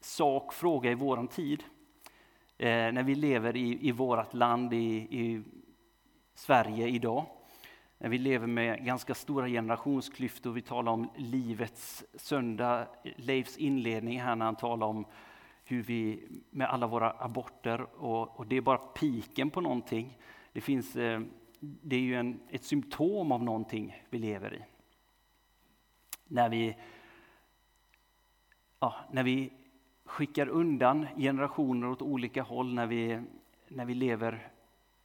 sak, 0.01 0.53
fråga 0.53 0.91
i 0.91 0.95
vår 0.95 1.27
tid. 1.27 1.65
Eh, 2.59 2.69
när 2.69 3.03
vi 3.03 3.15
lever 3.15 3.57
i, 3.57 3.89
i 3.89 3.93
vårt 3.93 4.35
land, 4.35 4.73
i, 4.73 4.97
i 4.97 5.43
Sverige 6.35 6.89
idag. 6.89 7.27
När 7.99 8.09
vi 8.09 8.19
lever 8.19 8.47
med 8.47 8.85
ganska 8.85 9.15
stora 9.15 9.49
generationsklyftor. 9.49 10.53
Vi 10.53 10.63
talar 10.63 10.93
om 10.93 11.11
livets 11.17 12.05
söndag, 12.15 12.87
Leifs 13.17 13.57
inledning 13.57 14.21
här 14.21 14.37
när 14.37 14.45
han 14.45 14.57
talar 14.57 14.87
om 14.87 15.07
hur 15.65 15.83
vi 15.83 16.29
med 16.51 16.71
alla 16.71 16.87
våra 16.87 17.11
aborter 17.11 17.81
och, 18.03 18.41
och 18.41 18.47
det 18.47 18.57
är 18.57 18.61
bara 18.61 18.79
piken 18.79 19.51
på 19.51 19.61
någonting. 19.61 20.19
Det, 20.53 20.61
finns, 20.61 20.97
eh, 20.97 21.21
det 21.61 21.97
är 21.97 22.01
ju 22.01 22.15
en, 22.15 22.41
ett 22.51 22.65
symptom 22.65 23.33
av 23.33 23.45
någonting 23.45 24.05
vi 24.11 24.19
lever 24.19 24.55
i. 24.55 24.65
När 26.29 26.49
vi, 26.49 26.77
ja, 28.81 28.95
när 29.11 29.23
vi 29.23 29.53
skickar 30.05 30.49
undan 30.49 31.07
generationer 31.17 31.89
åt 31.89 32.03
olika 32.03 32.43
håll, 32.43 32.75
när 32.75 32.87
vi, 32.87 33.23
när 33.69 33.85
vi 33.85 33.95
lever 33.95 34.53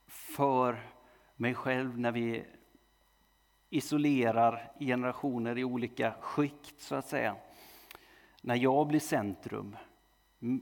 för 0.08 0.80
mig 1.36 1.54
själv, 1.54 2.00
när 2.00 2.12
vi 2.12 2.46
isolerar 3.70 4.72
generationer 4.80 5.58
i 5.58 5.64
olika 5.64 6.14
skikt, 6.22 6.82
så 6.82 6.96
att 6.96 7.08
säga. 7.08 7.36
När 8.42 8.56
jag 8.56 8.88
blir 8.88 9.00
centrum, 9.00 9.78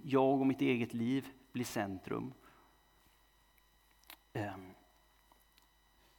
jag 0.04 0.40
och 0.40 0.48
mitt 0.48 0.62
eget 0.62 0.94
liv 0.94 1.28
blir 1.52 1.66
centrum. 1.66 2.34
Ehm, 4.34 4.72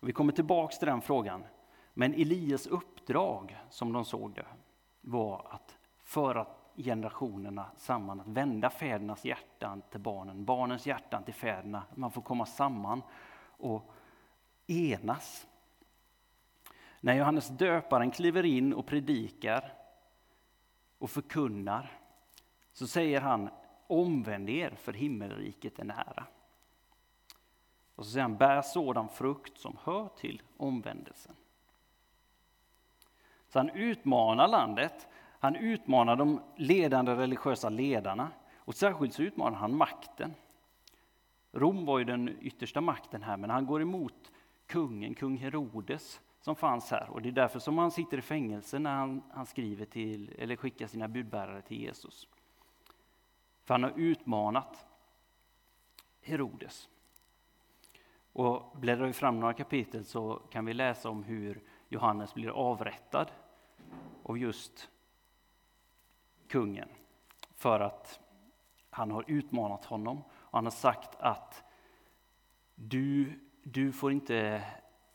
vi 0.01 0.13
kommer 0.13 0.33
tillbaks 0.33 0.79
till 0.79 0.89
den 0.89 1.01
frågan. 1.01 1.45
Men 1.95 2.15
Elias 2.15 2.67
uppdrag, 2.67 3.57
som 3.71 3.93
de 3.93 4.05
såg 4.05 4.35
det, 4.35 4.47
var 5.01 5.47
att 5.51 5.79
föra 6.03 6.47
generationerna 6.83 7.67
samman, 7.77 8.21
att 8.21 8.29
vända 8.29 8.71
fädernas 8.71 9.25
hjärtan 9.25 9.83
till 9.91 10.01
barnen, 10.01 10.45
barnens 10.45 10.87
hjärtan 10.87 11.25
till 11.25 11.35
fäderna. 11.35 11.83
Man 11.95 12.11
får 12.11 12.23
komma 12.23 12.47
samman 12.47 13.03
och 13.43 13.93
enas. 14.67 15.47
När 17.01 17.15
Johannes 17.15 17.49
döparen 17.49 18.11
kliver 18.11 18.45
in 18.45 18.75
och 18.75 18.87
predikar 18.87 19.73
och 20.99 21.11
förkunnar 21.11 21.91
så 22.73 22.87
säger 22.87 23.21
han 23.21 23.51
omvänd 23.87 24.51
er 24.51 24.71
för 24.71 24.93
himmelriket 24.93 25.79
är 25.79 25.85
nära. 25.85 26.27
Och 27.95 28.05
så 28.05 28.11
säger 28.11 28.23
han 28.23 28.37
bär 28.37 28.63
sådan 28.63 29.09
frukt 29.09 29.59
som 29.59 29.77
hör 29.83 30.09
till 30.09 30.43
omvändelsen. 30.57 31.37
Så 33.49 33.59
han 33.59 33.71
utmanar 33.71 34.49
landet, 34.49 35.09
han 35.41 35.57
utmanar 35.57 36.17
de 36.17 36.41
ledande 36.57 37.15
religiösa 37.15 37.69
ledarna 37.69 38.31
och 38.57 38.75
särskilt 38.75 39.15
så 39.15 39.23
utmanar 39.23 39.59
han 39.59 39.77
makten. 39.77 40.35
Rom 41.53 41.87
var 41.87 41.99
ju 41.99 42.05
den 42.05 42.37
yttersta 42.41 42.81
makten 42.81 43.23
här, 43.23 43.37
men 43.37 43.51
han 43.51 43.67
går 43.67 43.83
emot 43.83 44.33
kungen, 44.67 45.15
kung 45.15 45.37
Herodes, 45.37 46.21
som 46.41 46.57
fanns 46.57 46.91
här. 46.91 47.11
Och 47.11 47.23
det 47.23 47.29
är 47.29 47.33
därför 47.33 47.59
som 47.59 47.79
han 47.79 47.91
sitter 47.91 48.19
i 48.19 48.23
fängelse 48.23 48.79
när 48.79 48.95
han, 48.95 49.23
han 49.31 49.47
skriver 49.47 49.85
till, 49.85 50.35
eller 50.39 50.57
skickar 50.57 50.87
sina 50.87 51.09
budbärare 51.09 51.63
till 51.63 51.81
Jesus. 51.81 52.29
För 53.65 53.75
han 53.75 53.83
har 53.83 53.93
utmanat 53.97 54.87
Herodes. 56.23 56.89
Och 58.33 58.77
bläddrar 58.81 59.07
vi 59.07 59.13
fram 59.13 59.41
några 59.41 59.55
kapitel 59.55 60.05
så 60.05 60.35
kan 60.51 60.65
vi 60.65 60.75
läsa 60.75 61.11
om 61.11 61.25
hur 61.25 61.61
Johannes 61.89 62.35
blir 62.35 62.51
avrättad 62.51 63.27
av 64.23 64.39
just 64.39 64.91
kungen 66.51 66.89
för 67.57 67.81
att 67.81 68.21
han 68.91 69.11
har 69.11 69.25
utmanat 69.27 69.85
honom. 69.85 70.19
Och 70.29 70.59
han 70.59 70.65
har 70.65 70.71
sagt 70.71 71.17
att 71.19 71.63
du, 72.75 73.33
du 73.63 73.93
får 73.93 74.13
inte 74.13 74.63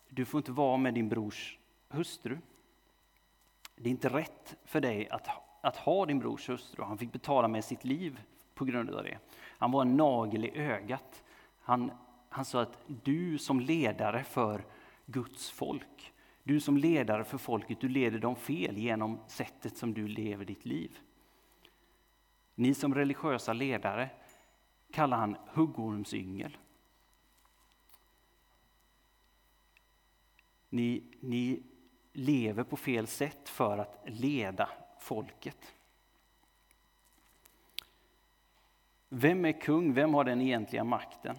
du 0.10 0.26
får 0.26 0.38
inte 0.38 0.52
vara 0.52 0.78
med 0.78 0.94
din 0.94 1.10
brors 1.10 1.58
hustru. 1.90 2.38
Det 3.76 3.90
är 3.90 3.92
inte 3.92 4.10
rätt 4.10 4.56
för 4.66 4.82
dig 4.82 5.10
att, 5.10 5.28
att 5.62 5.78
ha 5.78 6.06
din 6.06 6.20
brors 6.20 6.50
hustru. 6.50 6.84
Han 6.84 6.98
fick 6.98 7.12
betala 7.12 7.48
med 7.48 7.66
sitt 7.66 7.86
liv 7.86 8.22
på 8.54 8.66
grund 8.66 8.90
av 8.90 9.04
det. 9.04 9.18
Han 9.42 9.72
var 9.72 9.82
en 9.82 9.98
nagel 9.98 10.46
i 10.46 10.58
ögat. 10.58 11.24
Han, 11.62 11.92
han 12.30 12.46
sa 12.46 12.62
att 12.62 12.84
du 13.04 13.38
som 13.38 13.60
ledare 13.60 14.24
för 14.24 14.66
Guds 15.06 15.50
folk, 15.50 16.14
du 16.44 16.60
som 16.60 16.78
ledare 16.78 17.24
för 17.24 17.38
folket, 17.38 17.82
du 17.82 17.90
leder 17.90 18.20
dem 18.20 18.36
fel 18.36 18.78
genom 18.78 19.20
sättet 19.28 19.78
som 19.78 19.94
du 19.94 20.08
lever 20.08 20.46
ditt 20.46 20.66
liv. 20.66 21.00
Ni 22.56 22.74
som 22.74 22.96
religiösa 22.96 23.54
ledare 23.54 24.10
kallar 24.92 25.18
han 25.18 25.38
huggormsyngel. 25.48 26.58
Ni, 30.70 31.04
ni 31.20 31.64
lever 32.14 32.64
på 32.64 32.78
fel 32.78 33.08
sätt 33.08 33.50
för 33.50 33.78
att 33.78 34.04
leda 34.06 34.70
folket. 35.00 35.74
Vem 39.10 39.46
är 39.46 39.62
kung? 39.62 39.94
Vem 39.94 40.14
har 40.14 40.24
den 40.24 40.42
egentliga 40.42 40.84
makten? 40.84 41.38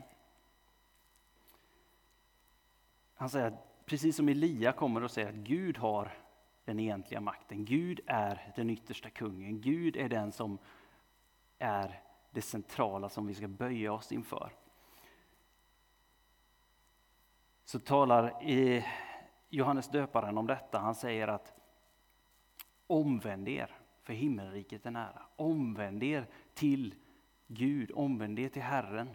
Han 3.14 3.30
säger 3.30 3.46
att 3.46 3.86
precis 3.86 4.16
som 4.16 4.28
Elia 4.28 4.72
kommer 4.72 5.04
och 5.04 5.10
säger 5.10 5.28
att 5.28 5.34
Gud 5.34 5.78
har 5.78 6.18
den 6.64 6.80
egentliga 6.80 7.20
makten. 7.20 7.64
Gud 7.64 8.00
är 8.06 8.52
den 8.56 8.70
yttersta 8.70 9.10
kungen. 9.10 9.60
Gud 9.60 9.96
är 9.96 10.08
den 10.08 10.32
som 10.32 10.58
är 11.58 12.02
det 12.30 12.42
centrala 12.42 13.08
som 13.08 13.26
vi 13.26 13.34
ska 13.34 13.48
böja 13.48 13.92
oss 13.92 14.12
inför. 14.12 14.52
Så 17.64 17.78
talar 17.78 18.42
i 18.42 18.84
Johannes 19.48 19.88
döparen 19.88 20.38
om 20.38 20.46
detta. 20.46 20.78
Han 20.78 20.94
säger 20.94 21.28
att 21.28 21.54
omvänd 22.86 23.48
er, 23.48 23.70
för 24.02 24.12
himmelriket 24.12 24.86
är 24.86 24.90
nära. 24.90 25.22
Omvänd 25.36 26.02
er 26.02 26.26
till 26.54 26.94
Gud, 27.46 27.90
omvänd 27.94 28.38
er 28.38 28.48
till 28.48 28.62
Herren. 28.62 29.10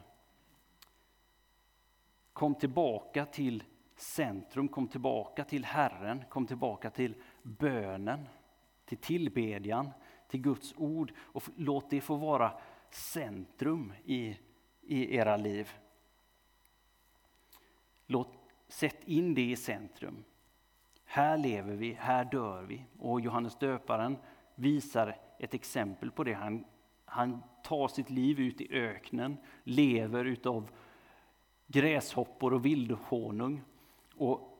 Kom 2.33 2.55
tillbaka 2.55 3.25
till 3.25 3.63
centrum, 3.95 4.67
kom 4.67 4.88
tillbaka 4.88 5.43
till 5.43 5.65
Herren, 5.65 6.24
kom 6.29 6.48
tillbaka 6.48 6.89
till 6.89 7.15
bönen, 7.41 8.27
till 8.86 8.98
tillbedjan, 8.98 9.89
till 10.31 10.41
Guds 10.41 10.73
ord 10.77 11.13
och 11.19 11.43
låt 11.55 11.89
det 11.89 12.01
få 12.01 12.15
vara 12.15 12.53
centrum 12.89 13.93
i, 14.05 14.38
i 14.81 15.15
era 15.15 15.38
liv. 15.38 15.69
Låt, 18.05 18.33
sätt 18.67 19.03
in 19.05 19.33
det 19.33 19.51
i 19.51 19.55
centrum. 19.55 20.23
Här 21.05 21.38
lever 21.38 21.75
vi, 21.75 21.93
här 21.93 22.25
dör 22.25 22.63
vi. 22.63 22.85
Och 23.00 23.21
Johannes 23.21 23.55
döparen 23.55 24.17
visar 24.55 25.17
ett 25.39 25.53
exempel 25.53 26.11
på 26.11 26.23
det. 26.23 26.33
Han, 26.33 26.65
han 27.05 27.43
tar 27.63 27.88
sitt 27.88 28.09
liv 28.09 28.39
ut 28.39 28.61
i 28.61 28.73
öknen, 28.73 29.38
lever 29.63 30.25
utav 30.25 30.69
gräshoppor 31.67 32.53
och 32.53 32.65
vildhonung 32.65 33.61
och 34.15 34.57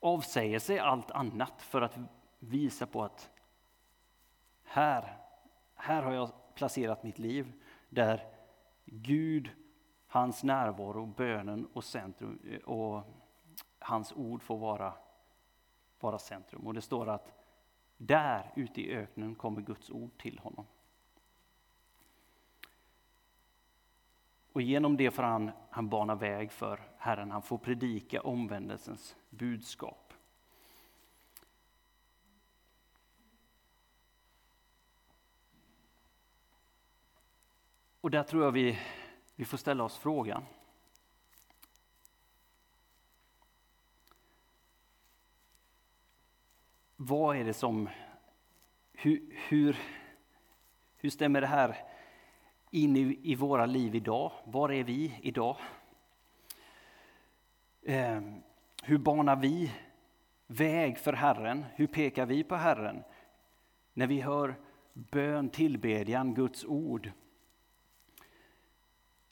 avsäger 0.00 0.58
sig 0.58 0.78
allt 0.78 1.10
annat 1.10 1.62
för 1.62 1.82
att 1.82 1.98
visa 2.38 2.86
på 2.86 3.04
att 3.04 3.30
här, 4.68 5.16
här 5.74 6.02
har 6.02 6.12
jag 6.12 6.30
placerat 6.54 7.02
mitt 7.02 7.18
liv 7.18 7.52
där 7.88 8.26
Gud, 8.84 9.50
hans 10.06 10.42
närvaro, 10.42 11.06
bönen 11.06 11.66
och 11.72 11.84
centrum 11.84 12.38
eh, 12.50 12.60
och 12.60 13.04
hans 13.78 14.12
ord 14.12 14.42
får 14.42 14.58
vara, 14.58 14.94
vara 16.00 16.18
centrum. 16.18 16.66
Och 16.66 16.74
det 16.74 16.80
står 16.80 17.08
att 17.08 17.32
där 17.96 18.52
ute 18.56 18.80
i 18.80 18.94
öknen 18.94 19.34
kommer 19.34 19.60
Guds 19.60 19.90
ord 19.90 20.18
till 20.18 20.38
honom. 20.38 20.66
Och 24.52 24.62
genom 24.62 24.96
det 24.96 25.10
får 25.10 25.22
han, 25.22 25.50
han 25.70 25.88
bana 25.88 26.14
väg 26.14 26.52
för 26.52 26.80
Herren. 26.98 27.30
Han 27.30 27.42
får 27.42 27.58
predika 27.58 28.22
omvändelsens 28.22 29.16
budskap. 29.30 30.07
Och 38.08 38.12
där 38.12 38.22
tror 38.22 38.44
jag 38.44 38.52
vi, 38.52 38.78
vi 39.36 39.44
får 39.44 39.58
ställa 39.58 39.84
oss 39.84 39.98
frågan. 39.98 40.44
Vad 46.96 47.36
är 47.36 47.44
det 47.44 47.54
som... 47.54 47.88
Hur, 48.92 49.22
hur, 49.48 49.78
hur 50.96 51.10
stämmer 51.10 51.40
det 51.40 51.46
här 51.46 51.76
in 52.70 52.96
i, 52.96 53.20
i 53.22 53.34
våra 53.34 53.66
liv 53.66 53.94
idag? 53.94 54.32
Var 54.44 54.72
är 54.72 54.84
vi 54.84 55.18
idag? 55.22 55.56
Eh, 57.82 58.20
hur 58.82 58.98
banar 58.98 59.36
vi 59.36 59.72
väg 60.46 60.98
för 60.98 61.12
Herren? 61.12 61.64
Hur 61.74 61.86
pekar 61.86 62.26
vi 62.26 62.44
på 62.44 62.56
Herren? 62.56 63.02
När 63.94 64.06
vi 64.06 64.20
hör 64.20 64.54
bön, 64.92 65.48
tillbedjan, 65.48 66.34
Guds 66.34 66.64
ord. 66.64 67.12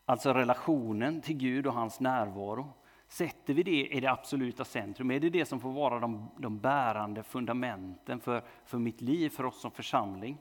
Alltså 0.09 0.33
relationen 0.33 1.21
till 1.21 1.37
Gud 1.37 1.67
och 1.67 1.73
hans 1.73 2.01
närvaro. 2.01 2.73
Sätter 3.09 3.55
vi 3.55 3.63
det 3.63 3.87
i 3.87 4.01
det 4.01 4.11
absoluta 4.11 4.65
centrum? 4.65 5.11
Är 5.11 5.21
det 5.21 5.31
det 5.31 5.47
som 5.47 5.61
får 5.61 5.73
vara 5.73 6.01
de, 6.01 6.31
de 6.39 6.59
bärande 6.59 7.23
fundamenten 7.23 8.21
för, 8.21 8.45
för 8.65 8.79
mitt 8.79 9.01
liv, 9.01 9.29
för 9.29 9.45
oss 9.45 9.61
som 9.61 9.71
församling? 9.71 10.39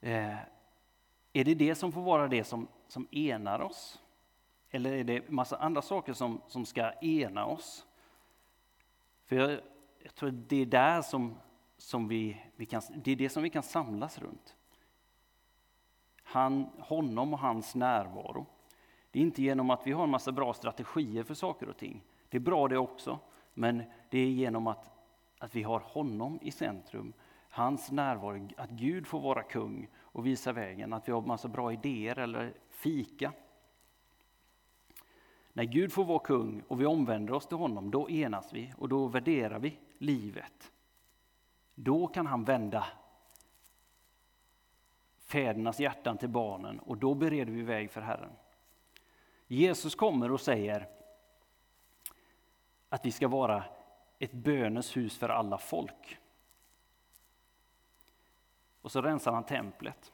Eh, 0.00 0.36
är 1.32 1.44
det 1.44 1.54
det 1.54 1.74
som 1.74 1.92
får 1.92 2.02
vara 2.02 2.28
det 2.28 2.44
som, 2.44 2.68
som 2.88 3.08
enar 3.10 3.60
oss? 3.60 4.00
Eller 4.70 4.92
är 4.92 5.04
det 5.04 5.30
massa 5.30 5.56
andra 5.56 5.82
saker 5.82 6.12
som, 6.12 6.40
som 6.46 6.66
ska 6.66 6.92
ena 6.92 7.46
oss? 7.46 7.86
För 9.26 9.36
jag, 9.36 9.60
jag 10.02 10.14
tror 10.14 10.28
att 10.28 10.48
det 10.48 10.56
är 10.56 10.66
där 10.66 11.02
som, 11.02 11.34
som 11.78 12.08
vi, 12.08 12.42
vi 12.56 12.66
kan, 12.66 12.82
det 13.04 13.12
är 13.12 13.16
det 13.16 13.28
som 13.28 13.42
vi 13.42 13.50
kan 13.50 13.62
samlas 13.62 14.18
runt. 14.18 14.56
Han, 16.34 16.66
honom 16.78 17.32
och 17.32 17.38
hans 17.38 17.74
närvaro. 17.74 18.46
Det 19.10 19.18
är 19.18 19.22
inte 19.22 19.42
genom 19.42 19.70
att 19.70 19.86
vi 19.86 19.92
har 19.92 20.04
en 20.04 20.10
massa 20.10 20.32
bra 20.32 20.54
strategier 20.54 21.24
för 21.24 21.34
saker 21.34 21.68
och 21.68 21.76
ting. 21.76 22.04
Det 22.28 22.36
är 22.36 22.40
bra 22.40 22.68
det 22.68 22.78
också, 22.78 23.18
men 23.52 23.82
det 24.10 24.18
är 24.18 24.26
genom 24.26 24.66
att, 24.66 24.90
att 25.38 25.54
vi 25.54 25.62
har 25.62 25.80
honom 25.80 26.38
i 26.42 26.50
centrum. 26.50 27.12
Hans 27.50 27.90
närvaro, 27.90 28.48
att 28.56 28.70
Gud 28.70 29.06
får 29.06 29.20
vara 29.20 29.42
kung 29.42 29.88
och 30.00 30.26
visa 30.26 30.52
vägen, 30.52 30.92
att 30.92 31.08
vi 31.08 31.12
har 31.12 31.22
massa 31.22 31.48
bra 31.48 31.72
idéer 31.72 32.18
eller 32.18 32.54
fika. 32.70 33.32
När 35.52 35.64
Gud 35.64 35.92
får 35.92 36.04
vara 36.04 36.18
kung 36.18 36.62
och 36.68 36.80
vi 36.80 36.86
omvänder 36.86 37.34
oss 37.34 37.46
till 37.46 37.56
honom, 37.56 37.90
då 37.90 38.10
enas 38.10 38.52
vi 38.52 38.72
och 38.78 38.88
då 38.88 39.06
värderar 39.06 39.58
vi 39.58 39.78
livet. 39.98 40.72
Då 41.74 42.06
kan 42.06 42.26
han 42.26 42.44
vända 42.44 42.86
fädernas 45.34 45.80
hjärtan 45.80 46.18
till 46.18 46.28
barnen 46.28 46.78
och 46.78 46.98
då 46.98 47.14
bereder 47.14 47.52
vi 47.52 47.62
väg 47.62 47.90
för 47.90 48.00
Herren. 48.00 48.32
Jesus 49.46 49.94
kommer 49.94 50.32
och 50.32 50.40
säger 50.40 50.88
att 52.88 53.06
vi 53.06 53.12
ska 53.12 53.28
vara 53.28 53.64
ett 54.18 54.32
bönens 54.32 54.96
hus 54.96 55.18
för 55.18 55.28
alla 55.28 55.58
folk. 55.58 56.18
Och 58.80 58.92
så 58.92 59.02
rensar 59.02 59.32
han 59.32 59.44
templet. 59.44 60.12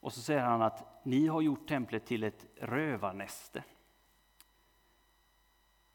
Och 0.00 0.12
så 0.12 0.20
säger 0.20 0.42
han 0.42 0.62
att 0.62 1.04
ni 1.04 1.26
har 1.26 1.40
gjort 1.40 1.68
templet 1.68 2.06
till 2.06 2.24
ett 2.24 2.46
rövarnäste. 2.56 3.64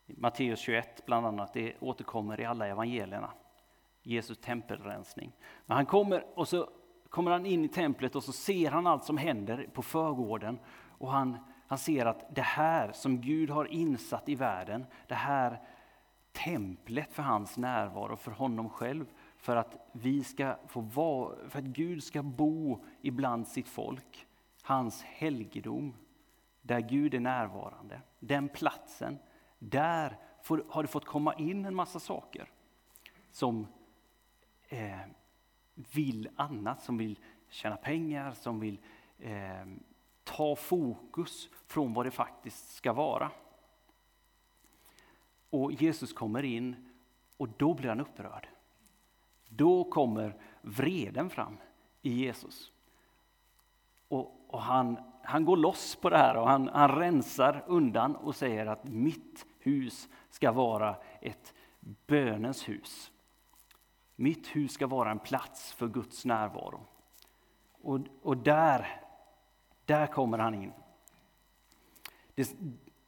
Matteus 0.06 0.60
21 0.60 1.06
bland 1.06 1.26
annat, 1.26 1.54
det 1.54 1.78
återkommer 1.80 2.40
i 2.40 2.46
alla 2.46 2.68
evangelierna. 2.68 3.34
Jesus 4.08 4.38
tempelrensning. 4.38 5.32
Men 5.66 5.76
han 5.76 5.86
kommer 5.86 6.26
och 6.36 6.48
så 6.48 6.70
kommer 7.10 7.32
han 7.32 7.46
in 7.46 7.66
i 7.66 7.68
templet 7.68 8.16
och 8.16 8.24
så 8.24 8.32
ser 8.32 8.72
han 8.72 8.88
allt 8.88 9.04
som 9.04 9.18
händer 9.18 9.70
på 9.74 9.82
förgården. 9.82 10.60
Och 10.98 11.12
han, 11.12 11.38
han 11.68 11.78
ser 11.78 12.06
att 12.06 12.36
det 12.36 12.42
här 12.42 12.92
som 12.92 13.22
Gud 13.22 13.50
har 13.50 13.66
insatt 13.66 14.30
i 14.30 14.36
världen, 14.36 14.86
det 15.08 15.16
här 15.16 15.62
templet 16.32 17.14
för 17.14 17.24
hans 17.24 17.58
närvaro, 17.58 18.16
för 18.16 18.32
honom 18.32 18.70
själv, 18.70 19.06
för 19.38 19.56
att, 19.56 19.90
vi 19.92 20.24
ska 20.24 20.56
få 20.68 20.82
vara, 20.82 21.50
för 21.50 21.60
att 21.60 21.66
Gud 21.66 22.04
ska 22.04 22.24
bo 22.24 22.84
ibland 23.02 23.48
sitt 23.48 23.68
folk. 23.68 24.28
Hans 24.64 25.04
helgedom, 25.04 25.96
där 26.62 26.80
Gud 26.80 27.14
är 27.14 27.20
närvarande. 27.20 28.02
Den 28.20 28.50
platsen, 28.50 29.20
där 29.60 30.18
får, 30.44 30.66
har 30.70 30.84
det 30.84 30.88
fått 30.88 31.06
komma 31.06 31.34
in 31.34 31.66
en 31.66 31.76
massa 31.76 32.00
saker 32.00 32.50
som 33.32 33.68
eh, 34.68 35.00
vill 35.74 36.30
annat, 36.36 36.82
som 36.82 36.98
vill 36.98 37.20
tjäna 37.50 37.78
pengar, 37.78 38.32
som 38.32 38.60
vill 38.60 38.80
eh, 39.20 39.66
ta 40.24 40.56
fokus 40.56 41.50
från 41.68 41.94
vad 41.94 42.06
det 42.06 42.12
faktiskt 42.12 42.76
ska 42.76 42.94
vara. 42.94 43.32
Och 45.50 45.72
Jesus 45.72 46.14
kommer 46.14 46.44
in 46.44 46.90
och 47.38 47.50
då 47.58 47.74
blir 47.74 47.90
han 47.90 48.00
upprörd. 48.00 48.48
Då 49.50 49.84
kommer 49.84 50.36
vreden 50.62 51.30
fram 51.30 51.58
i 52.02 52.14
Jesus. 52.14 52.72
Och, 54.08 54.46
och 54.48 54.62
han, 54.62 54.98
han 55.24 55.46
går 55.46 55.58
loss 55.58 55.96
på 55.96 56.10
det 56.10 56.18
här 56.18 56.38
och 56.38 56.48
han, 56.48 56.68
han 56.68 56.96
rensar 56.96 57.64
undan 57.68 58.16
och 58.16 58.36
säger 58.36 58.66
att 58.66 58.84
mitt 58.84 59.46
hus 59.60 60.10
ska 60.30 60.52
vara 60.52 60.96
ett 61.22 61.54
bönens 62.08 62.70
hus. 62.70 63.12
Mitt 64.20 64.48
hus 64.48 64.72
ska 64.72 64.88
vara 64.88 65.12
en 65.12 65.20
plats 65.20 65.74
för 65.74 65.88
Guds 65.88 66.26
närvaro. 66.26 66.86
Och, 67.82 68.00
och 68.22 68.38
där, 68.38 69.02
där 69.86 70.08
kommer 70.08 70.38
han 70.38 70.56
in. 70.56 70.72
Det, 72.36 72.56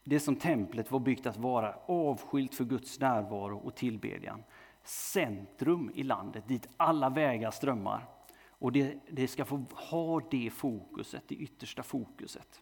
det 0.04 0.20
som 0.20 0.36
templet 0.36 0.90
var 0.90 1.00
byggt 1.00 1.26
att 1.26 1.36
vara, 1.36 1.74
avskilt 1.86 2.54
för 2.54 2.64
Guds 2.64 3.00
närvaro 3.00 3.58
och 3.58 3.74
tillbedjan. 3.74 4.42
Centrum 4.84 5.90
i 5.94 6.02
landet 6.02 6.48
dit 6.48 6.68
alla 6.76 7.10
vägar 7.10 7.50
strömmar. 7.50 8.06
Och 8.48 8.72
det, 8.72 8.98
det 9.10 9.28
ska 9.28 9.44
få 9.44 9.64
ha 9.72 10.20
det 10.30 10.50
fokuset, 10.50 11.24
det 11.28 11.34
yttersta 11.34 11.82
fokuset. 11.82 12.60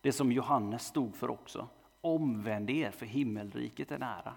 Det 0.00 0.12
som 0.12 0.32
Johannes 0.32 0.86
stod 0.86 1.16
för 1.16 1.30
också. 1.30 1.68
Omvänd 2.00 2.70
er, 2.70 2.90
för 2.90 3.06
himmelriket 3.06 3.90
är 3.90 3.98
nära. 3.98 4.34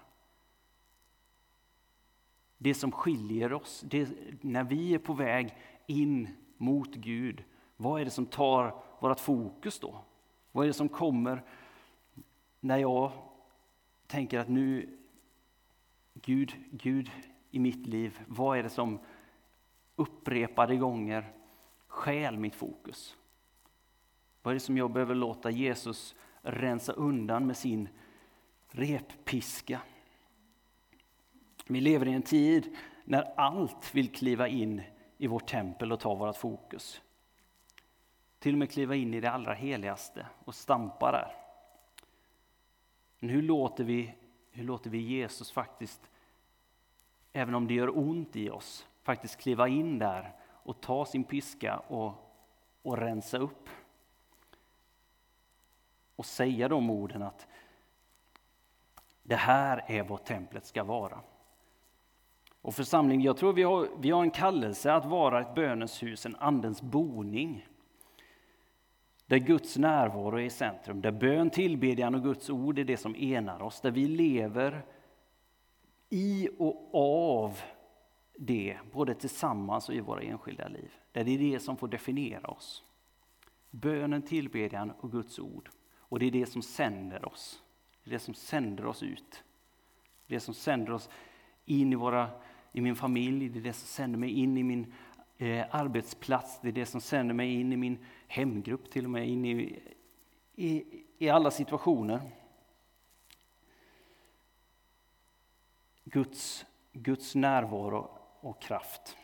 Det 2.62 2.74
som 2.74 2.92
skiljer 2.92 3.52
oss, 3.52 3.84
det, 3.86 4.08
när 4.40 4.64
vi 4.64 4.94
är 4.94 4.98
på 4.98 5.12
väg 5.12 5.54
in 5.86 6.28
mot 6.56 6.94
Gud, 6.94 7.44
vad 7.76 8.00
är 8.00 8.04
det 8.04 8.10
som 8.10 8.26
tar 8.26 8.82
vårt 9.00 9.20
fokus 9.20 9.78
då? 9.78 10.04
Vad 10.52 10.64
är 10.64 10.66
det 10.66 10.72
som 10.72 10.88
kommer 10.88 11.42
när 12.60 12.78
jag 12.78 13.12
tänker 14.06 14.38
att 14.38 14.48
nu, 14.48 14.98
Gud, 16.14 16.54
Gud 16.70 17.10
i 17.50 17.58
mitt 17.58 17.86
liv, 17.86 18.20
vad 18.26 18.58
är 18.58 18.62
det 18.62 18.70
som 18.70 18.98
upprepade 19.96 20.76
gånger 20.76 21.32
stjäl 21.86 22.38
mitt 22.38 22.54
fokus? 22.54 23.16
Vad 24.42 24.52
är 24.52 24.54
det 24.54 24.60
som 24.60 24.76
jag 24.76 24.92
behöver 24.92 25.14
låta 25.14 25.50
Jesus 25.50 26.14
rensa 26.42 26.92
undan 26.92 27.46
med 27.46 27.56
sin 27.56 27.88
reppiska? 28.68 29.80
Vi 31.72 31.80
lever 31.80 32.08
i 32.08 32.12
en 32.12 32.22
tid 32.22 32.76
när 33.04 33.32
allt 33.36 33.94
vill 33.94 34.12
kliva 34.12 34.48
in 34.48 34.82
i 35.18 35.26
vårt 35.26 35.46
tempel 35.46 35.92
och 35.92 36.00
ta 36.00 36.14
vårt 36.14 36.36
fokus. 36.36 37.02
Till 38.38 38.54
och 38.54 38.58
med 38.58 38.70
kliva 38.70 38.94
in 38.94 39.14
i 39.14 39.20
det 39.20 39.30
allra 39.30 39.54
heligaste 39.54 40.26
och 40.44 40.54
stampa 40.54 41.12
där. 41.12 41.36
Men 43.18 43.30
hur 43.30 43.42
låter 43.42 43.84
vi, 43.84 44.14
hur 44.50 44.64
låter 44.64 44.90
vi 44.90 44.98
Jesus 44.98 45.52
faktiskt, 45.52 46.10
även 47.32 47.54
om 47.54 47.66
det 47.66 47.74
gör 47.74 47.98
ont 47.98 48.36
i 48.36 48.50
oss, 48.50 48.86
faktiskt 49.02 49.40
kliva 49.40 49.68
in 49.68 49.98
där 49.98 50.32
och 50.42 50.80
ta 50.80 51.04
sin 51.04 51.24
piska 51.24 51.78
och, 51.78 52.12
och 52.82 52.98
rensa 52.98 53.38
upp? 53.38 53.68
Och 56.16 56.26
säga 56.26 56.68
de 56.68 56.90
orden 56.90 57.22
att 57.22 57.46
det 59.22 59.36
här 59.36 59.84
är 59.86 60.02
vad 60.02 60.24
templet 60.24 60.66
ska 60.66 60.84
vara. 60.84 61.20
Och 62.62 62.74
församling, 62.74 63.20
jag 63.20 63.36
tror 63.36 63.52
vi 63.52 63.62
har, 63.62 63.88
vi 63.98 64.10
har 64.10 64.22
en 64.22 64.30
kallelse 64.30 64.92
att 64.92 65.06
vara 65.06 65.40
ett 65.40 65.54
bönens 65.54 66.02
hus, 66.02 66.26
en 66.26 66.36
andens 66.36 66.82
boning. 66.82 67.66
Där 69.26 69.38
Guds 69.38 69.76
närvaro 69.76 70.36
är 70.36 70.42
i 70.42 70.50
centrum, 70.50 71.00
där 71.00 71.10
bön, 71.10 71.50
tillbedjan 71.50 72.14
och 72.14 72.22
Guds 72.22 72.50
ord 72.50 72.78
är 72.78 72.84
det 72.84 72.96
som 72.96 73.16
enar 73.16 73.62
oss, 73.62 73.80
där 73.80 73.90
vi 73.90 74.08
lever 74.08 74.84
i 76.10 76.48
och 76.58 76.90
av 76.94 77.58
det, 78.38 78.78
både 78.92 79.14
tillsammans 79.14 79.88
och 79.88 79.94
i 79.94 80.00
våra 80.00 80.22
enskilda 80.22 80.68
liv. 80.68 80.92
Där 81.12 81.24
det 81.24 81.30
är 81.30 81.38
det 81.38 81.60
som 81.60 81.76
får 81.76 81.88
definiera 81.88 82.48
oss. 82.48 82.84
Bönen, 83.70 84.22
tillbedjan 84.22 84.90
och 84.90 85.10
Guds 85.12 85.38
ord. 85.38 85.70
Och 85.96 86.18
det 86.18 86.26
är 86.26 86.30
det 86.30 86.46
som 86.46 86.62
sänder 86.62 87.28
oss. 87.28 87.62
Det 88.04 88.10
är 88.10 88.12
det 88.12 88.18
som 88.18 88.34
sänder 88.34 88.86
oss 88.86 89.02
ut. 89.02 89.42
Det 90.26 90.40
som 90.40 90.54
sänder 90.54 90.92
oss 90.92 91.08
in 91.64 91.92
i, 91.92 91.96
våra, 91.96 92.28
i 92.72 92.80
min 92.80 92.96
familj, 92.96 93.48
det 93.48 93.58
är 93.58 93.62
det 93.62 93.72
som 93.72 93.86
sänder 93.86 94.18
mig 94.18 94.30
in 94.30 94.58
i 94.58 94.62
min 94.62 94.92
eh, 95.38 95.66
arbetsplats, 95.70 96.60
det 96.60 96.68
är 96.68 96.72
det 96.72 96.86
som 96.86 97.00
sänder 97.00 97.34
mig 97.34 97.54
in 97.54 97.72
i 97.72 97.76
min 97.76 97.98
hemgrupp, 98.26 98.90
till 98.90 99.04
och 99.04 99.10
med 99.10 99.28
in 99.28 99.44
i, 99.44 99.82
i, 100.54 100.84
i 101.18 101.28
alla 101.28 101.50
situationer. 101.50 102.20
Guds, 106.04 106.66
Guds 106.92 107.34
närvaro 107.34 108.18
och 108.40 108.62
kraft. 108.62 109.16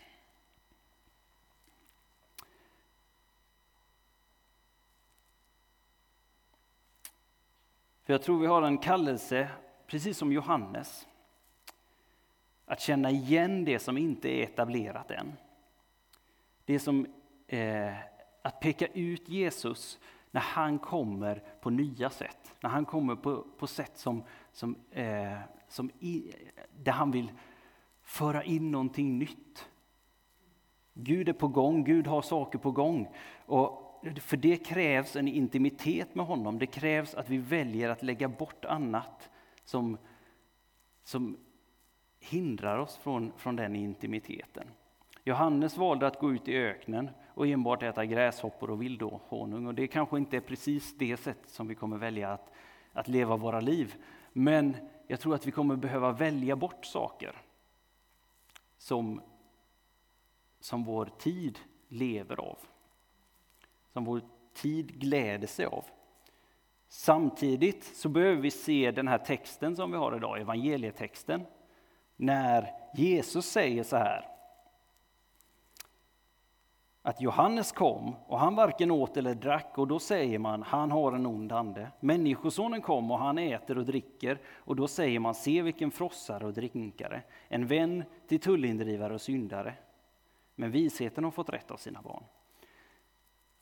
För 8.02 8.12
jag 8.12 8.22
tror 8.22 8.38
vi 8.38 8.46
har 8.46 8.62
en 8.62 8.78
kallelse, 8.78 9.50
precis 9.87 10.18
som 10.18 10.32
Johannes, 10.32 11.06
att 12.68 12.81
känna 12.81 13.11
igen 13.11 13.64
det 13.64 13.78
som 13.78 13.98
inte 13.98 14.28
är 14.28 14.42
etablerat 14.42 15.11
än. 15.11 15.33
Det 16.64 16.78
som, 16.78 17.07
eh, 17.46 17.94
att 18.42 18.61
peka 18.61 18.87
ut 18.87 19.28
Jesus 19.28 19.98
när 20.31 20.40
han 20.40 20.78
kommer 20.78 21.42
på 21.61 21.70
nya 21.70 22.11
sätt. 22.11 22.54
När 22.61 22.70
han 22.70 22.85
kommer 22.85 23.16
på, 23.16 23.46
på 23.59 23.66
sätt 23.66 23.98
som, 23.98 24.22
som, 24.52 24.76
eh, 24.90 25.38
som 25.68 25.90
i, 25.98 26.33
där 26.78 26.92
han 26.92 27.11
vill 27.11 27.33
föra 28.02 28.44
in 28.44 28.70
någonting 28.70 29.18
nytt. 29.18 29.68
Gud 30.94 31.28
är 31.28 31.33
på 31.33 31.48
gång, 31.48 31.85
Gud 31.85 32.07
har 32.07 32.22
saker 32.22 32.59
på 32.59 32.70
gång. 32.70 33.09
Och 33.46 34.04
för 34.20 34.37
det 34.37 34.57
krävs 34.57 35.16
en 35.16 35.28
intimitet 35.28 36.14
med 36.14 36.26
honom. 36.26 36.59
Det 36.59 36.66
krävs 36.66 37.14
att 37.14 37.28
vi 37.28 37.38
väljer 37.38 37.88
att 37.88 38.02
lägga 38.02 38.28
bort 38.28 38.64
annat 38.64 39.31
som, 39.64 39.98
som 41.04 41.37
hindrar 42.20 42.78
oss 42.78 42.96
från, 42.96 43.33
från 43.37 43.57
den 43.57 43.76
intimiteten. 43.76 44.68
Johannes 45.24 45.76
valde 45.76 46.07
att 46.07 46.18
gå 46.18 46.33
ut 46.33 46.48
i 46.48 46.57
öknen 46.57 47.11
och 47.35 47.46
enbart 47.46 47.83
äta 47.83 48.04
gräshoppor 48.04 48.70
och 48.70 48.83
vildhonung. 48.83 49.66
Och 49.66 49.74
det 49.74 49.87
kanske 49.87 50.16
inte 50.16 50.37
är 50.37 50.40
precis 50.40 50.98
det 50.98 51.16
sätt 51.16 51.42
som 51.46 51.68
vi 51.68 51.74
kommer 51.74 51.98
välja 51.98 52.33
att, 52.33 52.52
att 52.92 53.09
leva 53.09 53.37
våra 53.37 53.61
liv. 53.61 53.94
Men 54.33 54.76
jag 55.07 55.20
tror 55.20 55.35
att 55.35 55.46
vi 55.46 55.50
kommer 55.50 55.76
behöva 55.76 56.12
välja 56.12 56.57
bort 56.57 56.85
saker 56.85 57.37
som, 58.78 59.20
som 60.61 60.85
vår 60.85 61.11
tid 61.18 61.59
lever 61.88 62.40
av 62.40 62.59
som 63.98 64.04
vår 64.04 64.22
tid 64.54 65.00
gläder 65.00 65.46
sig 65.46 65.66
av. 65.66 65.85
Samtidigt 66.88 67.85
så 67.85 68.09
behöver 68.09 68.42
vi 68.42 68.50
se 68.50 68.90
den 68.90 69.09
här 69.09 69.18
texten 69.18 69.76
som 69.76 69.90
vi 69.90 69.96
har 69.96 70.16
idag, 70.16 70.40
evangelietexten, 70.40 71.46
när 72.18 72.72
Jesus 72.94 73.46
säger 73.46 73.83
så 73.83 73.96
här. 73.96 74.28
Att 77.02 77.20
Johannes 77.20 77.72
kom 77.72 78.14
och 78.26 78.38
han 78.38 78.54
varken 78.54 78.90
åt 78.90 79.16
eller 79.16 79.35
drack 79.35 79.78
och 79.78 79.88
då 79.88 79.98
säger 79.98 80.38
man 80.38 80.62
han 80.62 80.90
har 80.90 81.12
en 81.12 81.26
ond 81.26 81.52
ande. 81.52 81.90
Människosonen 82.00 82.83
kom 82.83 83.11
och 83.11 83.18
han 83.18 83.38
äter 83.38 83.78
och 83.78 83.85
dricker 83.85 84.38
och 84.48 84.76
då 84.76 84.88
säger 84.88 85.20
man 85.20 85.35
se 85.35 85.62
vilken 85.62 85.90
frossare 85.90 86.46
och 86.46 86.52
drinkare, 86.52 87.22
en 87.48 87.66
vän 87.66 88.04
till 88.26 88.40
tullindrivare 88.40 89.14
och 89.14 89.20
syndare. 89.20 89.74
Men 90.54 90.70
visheten 90.70 91.24
har 91.24 91.31
fått 91.31 91.50
rätt 91.50 91.70
av 91.70 91.76
sina 91.76 92.02
barn. 92.02 92.24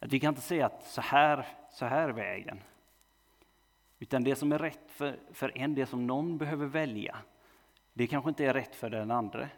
Att 0.01 0.13
vi 0.13 0.21
kan 0.21 0.29
inte 0.29 0.41
säga 0.41 0.67
att 0.67 0.85
så 0.85 1.01
här, 1.01 1.47
så 1.71 1.87
här 1.87 2.09
vägen. 2.09 2.61
Utan 3.99 4.25
det 4.25 4.37
som 4.37 4.53
är 4.53 4.59
rätt 4.59 4.91
för, 4.91 5.19
för 5.33 5.59
en, 5.59 5.75
det 5.75 5.87
som 5.87 6.07
någon 6.07 6.39
behöver 6.39 6.67
välja, 6.67 7.17
det 7.97 8.07
kanske 8.07 8.29
inte 8.29 8.45
är 8.45 8.55
rätt 8.55 8.75
för 8.75 8.91
den 8.91 9.11
andra. 9.11 9.49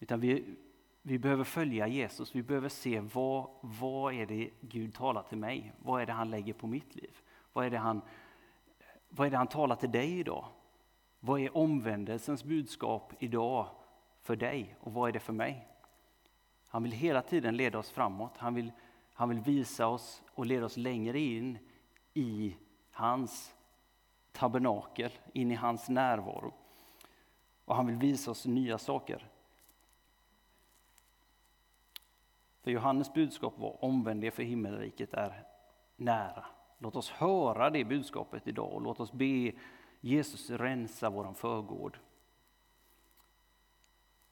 Utan 0.00 0.20
vi, 0.20 0.56
vi 1.02 1.18
behöver 1.18 1.44
följa 1.44 1.86
Jesus, 1.86 2.34
vi 2.34 2.42
behöver 2.42 2.68
se 2.68 3.00
vad, 3.00 3.50
vad 3.60 4.14
är 4.14 4.26
det 4.26 4.50
Gud 4.60 4.94
talar 4.94 5.22
till 5.22 5.38
mig? 5.38 5.72
Vad 5.78 6.02
är 6.02 6.06
det 6.06 6.12
han 6.12 6.30
lägger 6.30 6.52
på 6.52 6.66
mitt 6.66 6.94
liv? 6.94 7.16
Vad 7.52 7.66
är 7.66 7.70
det 7.70 7.78
han, 7.78 8.00
vad 9.08 9.26
är 9.26 9.30
det 9.30 9.36
han 9.36 9.46
talar 9.46 9.76
till 9.76 9.90
dig 9.90 10.18
idag? 10.18 10.46
Vad 11.20 11.40
är 11.40 11.56
omvändelsens 11.56 12.44
budskap 12.44 13.12
idag 13.18 13.66
för 14.22 14.36
dig 14.36 14.76
och 14.80 14.92
vad 14.92 15.08
är 15.08 15.12
det 15.12 15.20
för 15.20 15.32
mig? 15.32 15.68
Han 16.68 16.82
vill 16.82 16.92
hela 16.92 17.22
tiden 17.22 17.56
leda 17.56 17.78
oss 17.78 17.90
framåt. 17.90 18.36
Han 18.36 18.54
vill 18.54 18.72
han 19.16 19.28
vill 19.28 19.40
visa 19.40 19.86
oss 19.86 20.22
och 20.34 20.46
leda 20.46 20.66
oss 20.66 20.76
längre 20.76 21.20
in 21.20 21.58
i 22.14 22.56
hans 22.90 23.54
tabernakel, 24.32 25.12
in 25.32 25.50
i 25.50 25.54
hans 25.54 25.88
närvaro. 25.88 26.54
Och 27.64 27.76
han 27.76 27.86
vill 27.86 27.96
visa 27.96 28.30
oss 28.30 28.46
nya 28.46 28.78
saker. 28.78 29.30
För 32.62 32.70
Johannes 32.70 33.14
budskap 33.14 33.58
var 33.58 33.84
omvänd 33.84 34.24
er 34.24 34.30
för 34.30 34.42
himmelriket 34.42 35.14
är 35.14 35.44
nära. 35.96 36.44
Låt 36.78 36.96
oss 36.96 37.10
höra 37.10 37.70
det 37.70 37.84
budskapet 37.84 38.46
idag 38.46 38.72
och 38.72 38.82
låt 38.82 39.00
oss 39.00 39.12
be 39.12 39.52
Jesus 40.00 40.50
rensa 40.50 41.10
vår 41.10 41.32
förgård. 41.32 41.98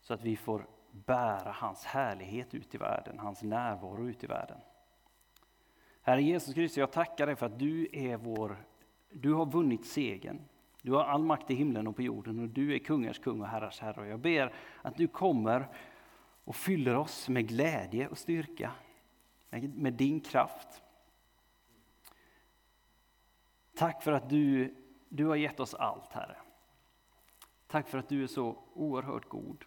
Så 0.00 0.14
att 0.14 0.22
vi 0.22 0.36
får 0.36 0.66
bära 0.90 1.52
hans 1.52 1.84
härlighet 1.84 2.54
ut 2.54 2.74
i 2.74 2.78
världen, 2.78 3.18
hans 3.18 3.42
närvaro 3.42 4.08
ut 4.08 4.24
i 4.24 4.26
världen. 4.26 4.58
Herre 6.02 6.22
Jesus 6.22 6.54
Kristus, 6.54 6.78
jag 6.78 6.92
tackar 6.92 7.26
dig 7.26 7.36
för 7.36 7.46
att 7.46 7.58
du 7.58 7.88
är 7.92 8.16
vår, 8.16 8.64
du 9.10 9.32
har 9.32 9.46
vunnit 9.46 9.86
segern. 9.86 10.40
Du 10.82 10.92
har 10.92 11.04
all 11.04 11.24
makt 11.24 11.50
i 11.50 11.54
himlen 11.54 11.86
och 11.86 11.96
på 11.96 12.02
jorden 12.02 12.38
och 12.38 12.48
du 12.48 12.74
är 12.74 12.78
kungars 12.78 13.18
kung 13.18 13.40
och 13.40 13.46
herrars 13.46 13.80
herre. 13.80 14.00
Och 14.00 14.06
jag 14.06 14.20
ber 14.20 14.54
att 14.82 14.96
du 14.96 15.08
kommer 15.08 15.68
och 16.44 16.56
fyller 16.56 16.96
oss 16.96 17.28
med 17.28 17.48
glädje 17.48 18.08
och 18.08 18.18
styrka, 18.18 18.72
med 19.74 19.92
din 19.92 20.20
kraft. 20.20 20.82
Tack 23.74 24.02
för 24.02 24.12
att 24.12 24.30
du, 24.30 24.74
du 25.08 25.26
har 25.26 25.36
gett 25.36 25.60
oss 25.60 25.74
allt, 25.74 26.12
Herre. 26.12 26.36
Tack 27.66 27.88
för 27.88 27.98
att 27.98 28.08
du 28.08 28.22
är 28.22 28.26
så 28.26 28.58
oerhört 28.74 29.28
god. 29.28 29.64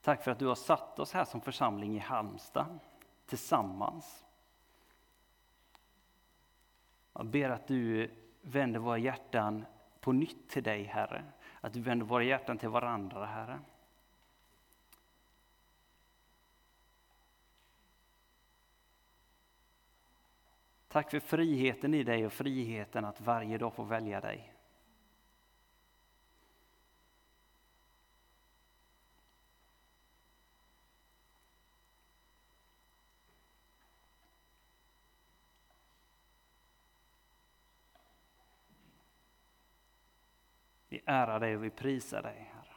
Tack 0.00 0.22
för 0.22 0.30
att 0.30 0.38
du 0.38 0.46
har 0.46 0.54
satt 0.54 0.98
oss 0.98 1.12
här 1.12 1.24
som 1.24 1.40
församling 1.40 1.96
i 1.96 1.98
Halmstad 1.98 2.78
tillsammans. 3.26 4.27
Jag 7.18 7.26
ber 7.26 7.50
att 7.50 7.66
du 7.66 8.10
vänder 8.42 8.80
våra 8.80 8.98
hjärtan 8.98 9.64
på 10.00 10.12
nytt 10.12 10.48
till 10.48 10.62
dig, 10.62 10.84
Herre. 10.84 11.24
Att 11.60 11.72
du 11.72 11.80
vänder 11.80 12.06
våra 12.06 12.22
hjärtan 12.22 12.58
till 12.58 12.68
varandra, 12.68 13.26
Herre. 13.26 13.60
Tack 20.88 21.10
för 21.10 21.20
friheten 21.20 21.94
i 21.94 22.02
dig 22.02 22.26
och 22.26 22.32
friheten 22.32 23.04
att 23.04 23.20
varje 23.20 23.58
dag 23.58 23.74
få 23.74 23.82
välja 23.82 24.20
dig. 24.20 24.52
Ärar 41.08 41.40
dig 41.40 41.56
och 41.56 41.64
vi 41.64 41.70
prisar 41.70 42.22
dig, 42.22 42.50
Herre. 42.52 42.68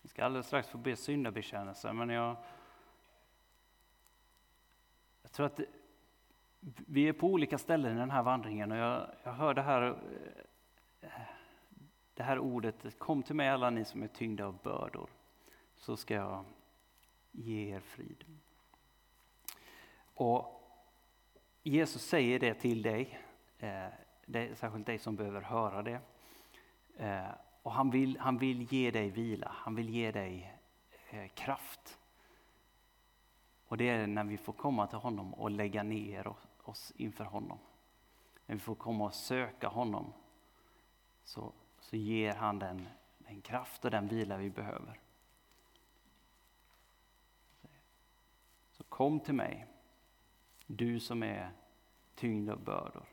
ska 0.11 0.25
alldeles 0.25 0.47
strax 0.47 0.67
få 0.67 0.77
be 0.77 0.95
syndabekännelse, 0.95 1.93
men 1.93 2.09
jag, 2.09 2.35
jag 5.21 5.31
tror 5.31 5.45
att 5.45 5.55
det, 5.55 5.65
vi 6.87 7.07
är 7.07 7.13
på 7.13 7.27
olika 7.27 7.57
ställen 7.57 7.95
i 7.95 7.99
den 7.99 8.11
här 8.11 8.23
vandringen 8.23 8.71
och 8.71 8.77
jag, 8.77 9.07
jag 9.23 9.33
hör 9.33 9.53
det 9.53 9.61
här, 9.61 9.97
eh, 11.01 11.09
det 12.13 12.23
här 12.23 12.39
ordet, 12.39 12.99
kom 12.99 13.23
till 13.23 13.35
mig 13.35 13.49
alla 13.49 13.69
ni 13.69 13.85
som 13.85 14.03
är 14.03 14.07
tyngda 14.07 14.45
av 14.45 14.57
bördor, 14.63 15.09
så 15.75 15.97
ska 15.97 16.13
jag 16.13 16.45
ge 17.31 17.75
er 17.75 17.79
frid. 17.79 18.23
Och 20.13 20.63
Jesus 21.63 22.01
säger 22.01 22.39
det 22.39 22.53
till 22.53 22.81
dig, 22.81 23.19
eh, 23.59 23.87
det 24.25 24.47
är 24.47 24.55
särskilt 24.55 24.85
dig 24.85 24.99
som 24.99 25.15
behöver 25.15 25.41
höra 25.41 25.81
det. 25.81 25.99
Eh, 26.97 27.29
och 27.61 27.71
han 27.71 27.89
vill, 27.89 28.19
han 28.19 28.37
vill 28.37 28.73
ge 28.73 28.91
dig 28.91 29.09
vila, 29.09 29.51
han 29.55 29.75
vill 29.75 29.89
ge 29.89 30.11
dig 30.11 30.57
eh, 31.09 31.27
kraft. 31.27 31.99
Och 33.67 33.77
det 33.77 33.89
är 33.89 34.07
när 34.07 34.23
vi 34.23 34.37
får 34.37 34.53
komma 34.53 34.87
till 34.87 34.97
honom 34.97 35.33
och 35.33 35.51
lägga 35.51 35.83
ner 35.83 36.33
oss 36.63 36.93
inför 36.95 37.23
honom. 37.23 37.57
När 38.45 38.55
vi 38.55 38.61
får 38.61 38.75
komma 38.75 39.05
och 39.05 39.13
söka 39.13 39.67
honom 39.67 40.13
så, 41.23 41.51
så 41.79 41.95
ger 41.95 42.35
han 42.35 42.59
den, 42.59 42.87
den 43.17 43.41
kraft 43.41 43.85
och 43.85 43.91
den 43.91 44.07
vila 44.07 44.37
vi 44.37 44.49
behöver. 44.49 44.99
Så 48.71 48.83
kom 48.83 49.19
till 49.19 49.33
mig, 49.33 49.65
du 50.67 50.99
som 50.99 51.23
är 51.23 51.51
tyngd 52.15 52.49
av 52.49 52.63
bördor. 52.63 53.05